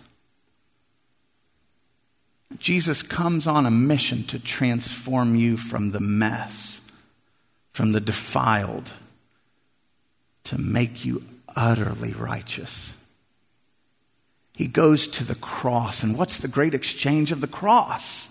Jesus 2.58 3.02
comes 3.02 3.46
on 3.46 3.66
a 3.66 3.72
mission 3.72 4.24
to 4.26 4.40
transform 4.40 5.36
you 5.36 5.58
from 5.58 5.92
the 5.92 6.00
mess, 6.00 6.80
from 7.74 7.92
the 7.92 8.00
defiled, 8.00 8.94
to 10.46 10.58
make 10.58 11.04
you 11.04 11.24
utterly 11.56 12.14
righteous. 12.14 12.94
He 14.56 14.68
goes 14.68 15.08
to 15.08 15.26
the 15.26 15.36
cross, 15.36 16.04
and 16.04 16.18
what's 16.18 16.40
the 16.40 16.48
great 16.48 16.74
exchange 16.74 17.34
of 17.34 17.42
the 17.42 17.48
cross? 17.48 18.30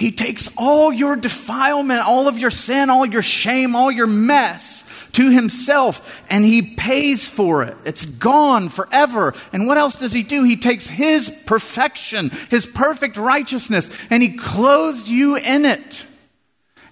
He 0.00 0.12
takes 0.12 0.48
all 0.56 0.90
your 0.90 1.14
defilement, 1.14 2.08
all 2.08 2.26
of 2.26 2.38
your 2.38 2.50
sin, 2.50 2.88
all 2.88 3.04
your 3.04 3.20
shame, 3.20 3.76
all 3.76 3.92
your 3.92 4.06
mess 4.06 4.82
to 5.12 5.30
himself 5.30 6.22
and 6.30 6.42
he 6.42 6.62
pays 6.62 7.28
for 7.28 7.62
it. 7.64 7.76
It's 7.84 8.06
gone 8.06 8.70
forever. 8.70 9.34
And 9.52 9.66
what 9.66 9.76
else 9.76 9.98
does 9.98 10.14
he 10.14 10.22
do? 10.22 10.42
He 10.42 10.56
takes 10.56 10.86
his 10.86 11.28
perfection, 11.44 12.30
his 12.48 12.64
perfect 12.64 13.18
righteousness, 13.18 13.90
and 14.08 14.22
he 14.22 14.38
clothes 14.38 15.10
you 15.10 15.36
in 15.36 15.66
it. 15.66 16.06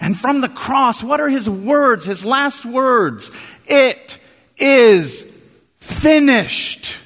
And 0.01 0.15
from 0.15 0.43
the 0.43 0.51
cross, 0.51 1.03
what 1.03 1.19
are 1.19 1.31
his 1.31 1.49
words, 1.49 2.05
his 2.05 2.27
last 2.27 2.67
words? 2.67 3.31
It 3.67 4.19
is 4.59 5.23
finished. 5.79 6.99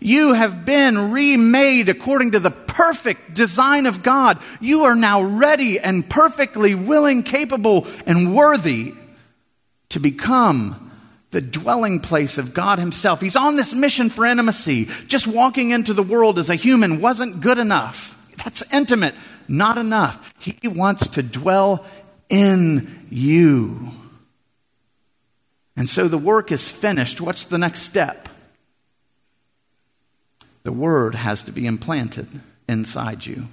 You 0.00 0.34
have 0.34 0.64
been 0.64 1.10
remade 1.12 1.88
according 1.88 2.32
to 2.32 2.40
the 2.40 2.50
perfect 2.50 3.34
design 3.34 3.86
of 3.86 4.02
God. 4.02 4.38
You 4.60 4.84
are 4.84 4.94
now 4.94 5.22
ready 5.22 5.80
and 5.80 6.08
perfectly 6.08 6.74
willing, 6.74 7.22
capable, 7.22 7.86
and 8.06 8.34
worthy 8.34 8.94
to 9.90 10.00
become 10.00 10.92
the 11.30 11.40
dwelling 11.40 12.00
place 12.00 12.38
of 12.38 12.54
God 12.54 12.78
Himself. 12.78 13.20
He's 13.20 13.36
on 13.36 13.56
this 13.56 13.74
mission 13.74 14.08
for 14.08 14.24
intimacy. 14.24 14.86
Just 15.06 15.26
walking 15.26 15.70
into 15.70 15.92
the 15.92 16.02
world 16.02 16.38
as 16.38 16.48
a 16.48 16.54
human 16.54 17.00
wasn't 17.00 17.40
good 17.40 17.58
enough. 17.58 18.14
That's 18.42 18.62
intimate, 18.72 19.14
not 19.46 19.78
enough. 19.78 20.32
He 20.38 20.68
wants 20.68 21.08
to 21.08 21.22
dwell 21.22 21.84
in 22.28 23.06
you. 23.10 23.90
And 25.76 25.88
so 25.88 26.08
the 26.08 26.18
work 26.18 26.50
is 26.50 26.68
finished. 26.68 27.20
What's 27.20 27.44
the 27.44 27.58
next 27.58 27.82
step? 27.82 28.28
The 30.68 30.72
word 30.72 31.14
has 31.14 31.42
to 31.44 31.50
be 31.50 31.64
implanted 31.64 32.28
inside 32.68 33.24
you. 33.24 33.46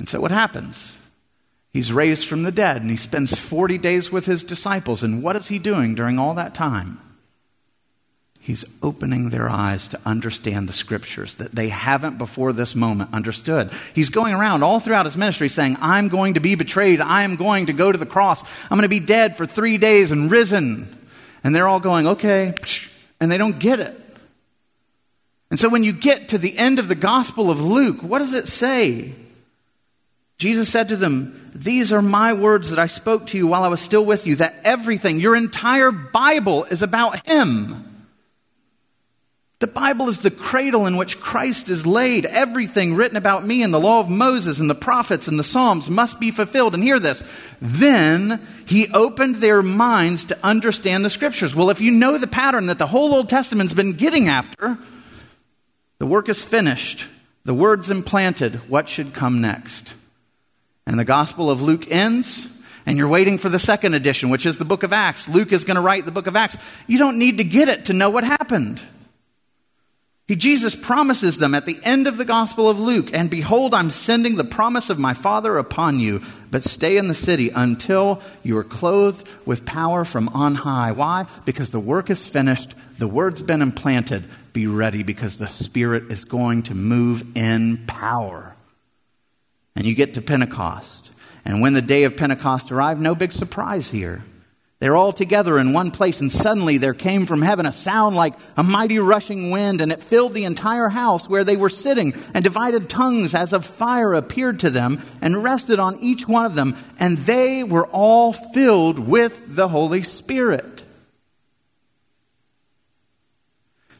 And 0.00 0.08
so 0.08 0.20
what 0.20 0.32
happens? 0.32 0.96
He's 1.72 1.92
raised 1.92 2.26
from 2.26 2.42
the 2.42 2.50
dead 2.50 2.82
and 2.82 2.90
he 2.90 2.96
spends 2.96 3.38
40 3.38 3.78
days 3.78 4.10
with 4.10 4.26
his 4.26 4.42
disciples. 4.42 5.04
And 5.04 5.22
what 5.22 5.36
is 5.36 5.46
he 5.46 5.60
doing 5.60 5.94
during 5.94 6.18
all 6.18 6.34
that 6.34 6.52
time? 6.52 6.98
He's 8.40 8.64
opening 8.82 9.30
their 9.30 9.48
eyes 9.48 9.86
to 9.86 10.00
understand 10.04 10.68
the 10.68 10.72
scriptures 10.72 11.36
that 11.36 11.52
they 11.52 11.68
haven't 11.68 12.18
before 12.18 12.52
this 12.52 12.74
moment 12.74 13.14
understood. 13.14 13.70
He's 13.94 14.10
going 14.10 14.34
around 14.34 14.64
all 14.64 14.80
throughout 14.80 15.06
his 15.06 15.16
ministry 15.16 15.48
saying, 15.48 15.76
I'm 15.80 16.08
going 16.08 16.34
to 16.34 16.40
be 16.40 16.56
betrayed. 16.56 17.00
I 17.00 17.22
am 17.22 17.36
going 17.36 17.66
to 17.66 17.72
go 17.72 17.92
to 17.92 17.98
the 17.98 18.04
cross. 18.04 18.42
I'm 18.64 18.78
going 18.78 18.82
to 18.82 18.88
be 18.88 18.98
dead 18.98 19.36
for 19.36 19.46
three 19.46 19.78
days 19.78 20.10
and 20.10 20.28
risen. 20.28 20.88
And 21.44 21.54
they're 21.54 21.68
all 21.68 21.78
going, 21.78 22.08
okay. 22.08 22.58
And 23.20 23.30
they 23.30 23.38
don't 23.38 23.60
get 23.60 23.78
it. 23.78 24.00
And 25.52 25.60
so 25.60 25.68
when 25.68 25.84
you 25.84 25.92
get 25.92 26.30
to 26.30 26.38
the 26.38 26.56
end 26.56 26.78
of 26.78 26.88
the 26.88 26.94
Gospel 26.94 27.50
of 27.50 27.60
Luke, 27.60 28.02
what 28.02 28.20
does 28.20 28.32
it 28.32 28.48
say? 28.48 29.12
Jesus 30.38 30.70
said 30.70 30.88
to 30.88 30.96
them, 30.96 31.52
These 31.54 31.92
are 31.92 32.00
my 32.00 32.32
words 32.32 32.70
that 32.70 32.78
I 32.78 32.86
spoke 32.86 33.26
to 33.28 33.36
you 33.36 33.48
while 33.48 33.62
I 33.62 33.68
was 33.68 33.82
still 33.82 34.02
with 34.02 34.26
you, 34.26 34.36
that 34.36 34.54
everything, 34.64 35.20
your 35.20 35.36
entire 35.36 35.92
Bible 35.92 36.64
is 36.64 36.80
about 36.80 37.26
Him. 37.26 38.06
The 39.58 39.66
Bible 39.66 40.08
is 40.08 40.22
the 40.22 40.30
cradle 40.30 40.86
in 40.86 40.96
which 40.96 41.20
Christ 41.20 41.68
is 41.68 41.86
laid. 41.86 42.24
Everything 42.24 42.94
written 42.94 43.18
about 43.18 43.46
me 43.46 43.62
in 43.62 43.72
the 43.72 43.78
law 43.78 44.00
of 44.00 44.08
Moses 44.08 44.58
and 44.58 44.70
the 44.70 44.74
prophets 44.74 45.28
and 45.28 45.38
the 45.38 45.44
Psalms 45.44 45.90
must 45.90 46.18
be 46.18 46.30
fulfilled. 46.30 46.72
And 46.72 46.82
hear 46.82 46.98
this. 46.98 47.22
Then 47.60 48.40
he 48.64 48.88
opened 48.88 49.36
their 49.36 49.62
minds 49.62 50.24
to 50.24 50.38
understand 50.42 51.04
the 51.04 51.10
scriptures. 51.10 51.54
Well, 51.54 51.68
if 51.68 51.82
you 51.82 51.90
know 51.90 52.16
the 52.16 52.26
pattern 52.26 52.68
that 52.68 52.78
the 52.78 52.86
whole 52.86 53.12
Old 53.12 53.28
Testament's 53.28 53.74
been 53.74 53.92
getting 53.92 54.28
after, 54.28 54.78
the 56.02 56.06
work 56.06 56.28
is 56.28 56.42
finished. 56.42 57.06
The 57.44 57.54
word's 57.54 57.88
implanted. 57.88 58.68
What 58.68 58.88
should 58.88 59.14
come 59.14 59.40
next? 59.40 59.94
And 60.84 60.98
the 60.98 61.04
Gospel 61.04 61.48
of 61.48 61.62
Luke 61.62 61.88
ends, 61.92 62.48
and 62.84 62.98
you're 62.98 63.06
waiting 63.06 63.38
for 63.38 63.48
the 63.48 63.60
second 63.60 63.94
edition, 63.94 64.28
which 64.28 64.44
is 64.44 64.58
the 64.58 64.64
book 64.64 64.82
of 64.82 64.92
Acts. 64.92 65.28
Luke 65.28 65.52
is 65.52 65.62
going 65.62 65.76
to 65.76 65.80
write 65.80 66.04
the 66.04 66.10
book 66.10 66.26
of 66.26 66.34
Acts. 66.34 66.56
You 66.88 66.98
don't 66.98 67.20
need 67.20 67.38
to 67.38 67.44
get 67.44 67.68
it 67.68 67.84
to 67.84 67.92
know 67.92 68.10
what 68.10 68.24
happened. 68.24 68.82
He, 70.26 70.34
Jesus 70.34 70.74
promises 70.74 71.38
them 71.38 71.54
at 71.54 71.66
the 71.66 71.78
end 71.84 72.08
of 72.08 72.16
the 72.16 72.24
Gospel 72.24 72.68
of 72.68 72.80
Luke, 72.80 73.10
and 73.12 73.30
behold, 73.30 73.72
I'm 73.72 73.90
sending 73.92 74.34
the 74.34 74.42
promise 74.42 74.90
of 74.90 74.98
my 74.98 75.14
Father 75.14 75.56
upon 75.56 76.00
you, 76.00 76.20
but 76.50 76.64
stay 76.64 76.96
in 76.96 77.06
the 77.06 77.14
city 77.14 77.50
until 77.50 78.20
you 78.42 78.58
are 78.58 78.64
clothed 78.64 79.28
with 79.46 79.64
power 79.64 80.04
from 80.04 80.28
on 80.30 80.56
high. 80.56 80.90
Why? 80.90 81.26
Because 81.44 81.70
the 81.70 81.78
work 81.78 82.10
is 82.10 82.26
finished, 82.26 82.74
the 82.98 83.06
word's 83.06 83.40
been 83.40 83.62
implanted. 83.62 84.24
Be 84.52 84.66
ready 84.66 85.02
because 85.02 85.38
the 85.38 85.48
Spirit 85.48 86.12
is 86.12 86.24
going 86.24 86.64
to 86.64 86.74
move 86.74 87.36
in 87.36 87.84
power. 87.86 88.54
And 89.74 89.86
you 89.86 89.94
get 89.94 90.14
to 90.14 90.22
Pentecost. 90.22 91.12
And 91.44 91.60
when 91.60 91.72
the 91.72 91.82
day 91.82 92.04
of 92.04 92.16
Pentecost 92.16 92.70
arrived, 92.70 93.00
no 93.00 93.14
big 93.14 93.32
surprise 93.32 93.90
here. 93.90 94.22
They're 94.82 94.96
all 94.96 95.12
together 95.12 95.58
in 95.58 95.72
one 95.72 95.92
place, 95.92 96.20
and 96.20 96.32
suddenly 96.32 96.76
there 96.76 96.92
came 96.92 97.24
from 97.24 97.40
heaven 97.40 97.66
a 97.66 97.72
sound 97.72 98.16
like 98.16 98.34
a 98.56 98.64
mighty 98.64 98.98
rushing 98.98 99.52
wind, 99.52 99.80
and 99.80 99.92
it 99.92 100.02
filled 100.02 100.34
the 100.34 100.44
entire 100.44 100.88
house 100.88 101.28
where 101.28 101.44
they 101.44 101.56
were 101.56 101.70
sitting, 101.70 102.12
and 102.34 102.42
divided 102.42 102.90
tongues 102.90 103.32
as 103.32 103.52
of 103.52 103.64
fire 103.64 104.12
appeared 104.12 104.58
to 104.58 104.70
them 104.70 105.00
and 105.20 105.44
rested 105.44 105.78
on 105.78 106.00
each 106.00 106.26
one 106.26 106.46
of 106.46 106.56
them, 106.56 106.76
and 106.98 107.16
they 107.18 107.62
were 107.62 107.86
all 107.92 108.32
filled 108.32 108.98
with 108.98 109.54
the 109.54 109.68
Holy 109.68 110.02
Spirit. 110.02 110.71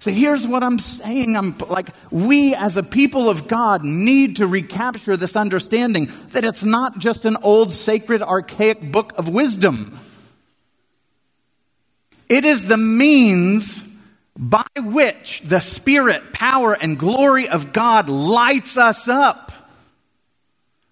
So 0.03 0.11
here's 0.11 0.49
what 0.49 0.65
I'm 0.65 0.81
saying. 0.81 1.37
I'm 1.37 1.57
like, 1.59 1.91
we 2.11 2.57
as 2.57 2.77
a 2.77 2.83
people 2.83 3.31
of 3.31 3.47
God 3.47 3.85
need 3.85 4.39
to 4.39 4.49
recapture 4.49 5.17
this 5.17 5.37
understanding 5.37 6.11
that 6.31 6.45
it's 6.45 6.65
not 6.65 6.99
just 6.99 7.25
an 7.25 7.37
old, 7.45 7.73
sacred, 7.73 8.21
archaic 8.21 8.91
book 8.91 9.13
of 9.17 9.29
wisdom. 9.29 9.97
It 12.29 12.45
is 12.45 12.67
the 12.67 12.77
means 12.77 13.81
by 14.37 14.67
which 14.77 15.41
the 15.45 15.61
Spirit, 15.61 16.33
power, 16.33 16.73
and 16.73 16.99
glory 16.99 17.49
of 17.49 17.73
God 17.73 18.09
lights 18.09 18.77
us 18.77 19.07
up, 19.07 19.53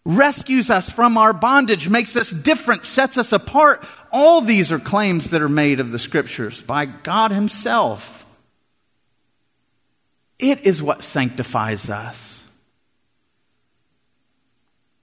rescues 0.05 0.71
us 0.71 0.89
from 0.89 1.19
our 1.19 1.33
bondage, 1.33 1.89
makes 1.89 2.15
us 2.15 2.31
different, 2.31 2.85
sets 2.85 3.19
us 3.19 3.33
apart. 3.33 3.85
All 4.13 4.41
these 4.41 4.71
are 4.71 4.79
claims 4.79 5.31
that 5.31 5.43
are 5.43 5.49
made 5.49 5.81
of 5.81 5.91
the 5.91 5.99
Scriptures 5.99 6.63
by 6.63 6.87
God 6.87 7.33
Himself. 7.33 8.20
It 10.41 10.61
is 10.63 10.83
what 10.83 11.05
sanctifies 11.05 11.91
us. 11.91 12.45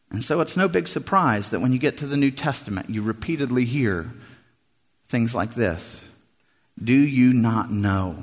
And 0.09 0.23
so 0.23 0.41
it's 0.41 0.57
no 0.57 0.67
big 0.67 0.87
surprise 0.87 1.51
that 1.51 1.59
when 1.59 1.73
you 1.73 1.79
get 1.79 1.97
to 1.97 2.07
the 2.07 2.17
New 2.17 2.31
Testament, 2.31 2.89
you 2.89 3.03
repeatedly 3.03 3.65
hear 3.65 4.11
things 5.09 5.35
like 5.35 5.53
this. 5.53 6.03
Do 6.81 6.93
you 6.93 7.33
not 7.33 7.71
know 7.71 8.15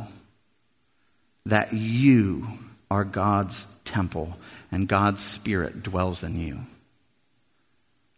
that 1.46 1.72
you 1.72 2.46
are 2.90 3.04
God's 3.04 3.66
temple 3.84 4.36
and 4.72 4.88
God's 4.88 5.22
Spirit 5.22 5.82
dwells 5.82 6.22
in 6.22 6.38
you? 6.38 6.60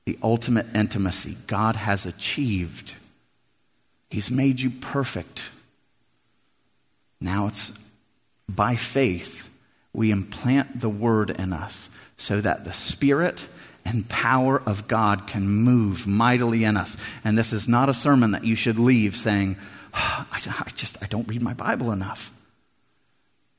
The 0.06 0.18
ultimate 0.22 0.66
intimacy 0.74 1.36
God 1.46 1.76
has 1.76 2.06
achieved. 2.06 2.94
He's 4.08 4.30
made 4.30 4.60
you 4.60 4.70
perfect. 4.70 5.50
Now 7.20 7.48
it's 7.48 7.72
by 8.48 8.76
faith 8.76 9.50
we 9.92 10.10
implant 10.10 10.80
the 10.80 10.88
word 10.88 11.30
in 11.30 11.52
us 11.52 11.88
so 12.16 12.40
that 12.40 12.64
the 12.64 12.72
Spirit 12.72 13.46
and 13.84 14.08
power 14.08 14.60
of 14.66 14.88
God 14.88 15.26
can 15.26 15.48
move 15.48 16.06
mightily 16.06 16.64
in 16.64 16.76
us. 16.76 16.96
And 17.24 17.38
this 17.38 17.52
is 17.52 17.66
not 17.66 17.88
a 17.88 17.94
sermon 17.94 18.32
that 18.32 18.44
you 18.44 18.56
should 18.56 18.78
leave 18.78 19.16
saying, 19.16 19.56
I, 19.94 20.40
I 20.44 20.70
just, 20.74 21.02
I 21.02 21.06
don't 21.06 21.28
read 21.28 21.42
my 21.42 21.54
Bible 21.54 21.92
enough. 21.92 22.32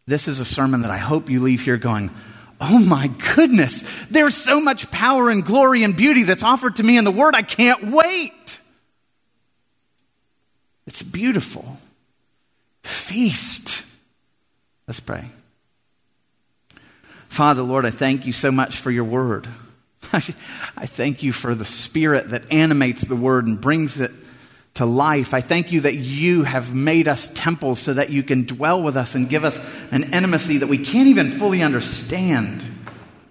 This 0.06 0.28
is 0.28 0.40
a 0.40 0.46
sermon 0.46 0.84
that 0.84 0.92
I 0.92 0.98
hope 0.98 1.30
you 1.30 1.42
leave 1.42 1.62
here 1.62 1.78
going, 1.78 2.12
Oh 2.60 2.80
my 2.80 3.08
goodness, 3.36 3.84
there's 4.08 4.36
so 4.36 4.60
much 4.60 4.90
power 4.90 5.30
and 5.30 5.46
glory 5.46 5.84
and 5.84 5.96
beauty 5.96 6.24
that's 6.24 6.44
offered 6.44 6.78
to 6.78 6.84
me 6.84 6.98
in 6.98 7.04
the 7.04 7.12
Word. 7.12 7.36
I 7.36 7.44
can't 7.44 7.92
wait. 7.92 8.60
It's 10.88 11.04
beautiful. 11.04 11.78
Feast. 12.84 13.84
Let's 14.88 15.02
pray. 15.02 15.26
Father, 17.28 17.62
Lord, 17.62 17.86
I 17.86 17.90
thank 17.90 18.26
you 18.26 18.32
so 18.32 18.52
much 18.52 18.78
for 18.78 18.90
your 18.90 19.04
Word. 19.04 19.48
I 20.14 20.20
thank 20.86 21.24
you 21.24 21.34
for 21.34 21.54
the 21.54 21.66
Spirit 21.66 22.30
that 22.30 22.52
animates 22.52 23.02
the 23.02 23.16
Word 23.16 23.48
and 23.48 23.60
brings 23.60 24.00
it 24.00 24.12
to 24.76 24.86
life. 24.86 25.34
I 25.34 25.42
thank 25.42 25.74
you 25.74 25.82
that 25.82 25.96
you 25.96 26.44
have 26.44 26.74
made 26.74 27.10
us 27.10 27.30
temples 27.34 27.80
so 27.80 27.96
that 27.96 28.12
you 28.12 28.24
can 28.24 28.46
dwell 28.46 28.82
with 28.82 28.96
us 28.96 29.14
and 29.14 29.28
give 29.28 29.44
us 29.44 29.60
an 29.92 30.14
intimacy 30.14 30.60
that 30.60 30.68
we 30.68 30.78
can't 30.78 31.10
even 31.10 31.32
fully 31.32 31.62
understand. 31.62 32.66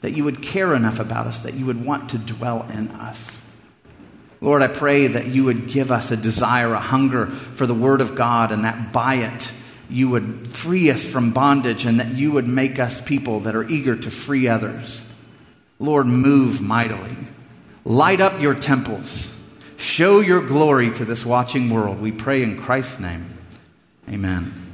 That 0.03 0.13
you 0.13 0.25
would 0.25 0.43
care 0.43 0.75
enough 0.75 1.01
about 1.01 1.27
us, 1.27 1.43
that 1.43 1.55
you 1.55 1.65
would 1.65 1.87
want 1.87 2.11
to 2.11 2.19
dwell 2.19 2.67
in 2.71 2.89
us. 2.89 3.41
Lord, 4.43 4.61
I 4.61 4.69
pray 4.69 5.07
that 5.07 5.29
you 5.29 5.45
would 5.45 5.69
give 5.69 5.91
us 5.91 6.11
a 6.11 6.17
desire, 6.17 6.75
a 6.75 6.81
hunger 6.81 7.27
for 7.27 7.67
the 7.67 7.75
Word 7.75 8.03
of 8.03 8.15
God, 8.15 8.53
and 8.53 8.65
that 8.65 8.93
by 8.93 9.15
it 9.15 9.51
you 9.89 10.11
would 10.11 10.49
free 10.49 10.91
us 10.91 11.05
from 11.05 11.33
bondage, 11.33 11.85
and 11.85 12.01
that 12.01 12.15
you 12.15 12.33
would 12.33 12.47
make 12.47 12.79
us 12.79 13.01
people 13.01 13.41
that 13.41 13.55
are 13.55 13.69
eager 13.69 13.97
to 13.97 14.11
free 14.11 14.49
others. 14.49 15.03
Lord, 15.79 16.07
move 16.07 16.61
mightily. 16.61 17.17
Light 17.85 18.21
up 18.21 18.41
your 18.41 18.55
temples. 18.55 19.33
Show 19.77 20.21
your 20.21 20.45
glory 20.45 20.91
to 20.93 21.05
this 21.05 21.25
watching 21.25 21.71
world. 21.71 22.01
We 22.01 22.13
pray 22.13 22.43
in 22.43 22.61
Christ's 22.61 22.99
name. 22.99 23.27
Amen. 24.09 24.66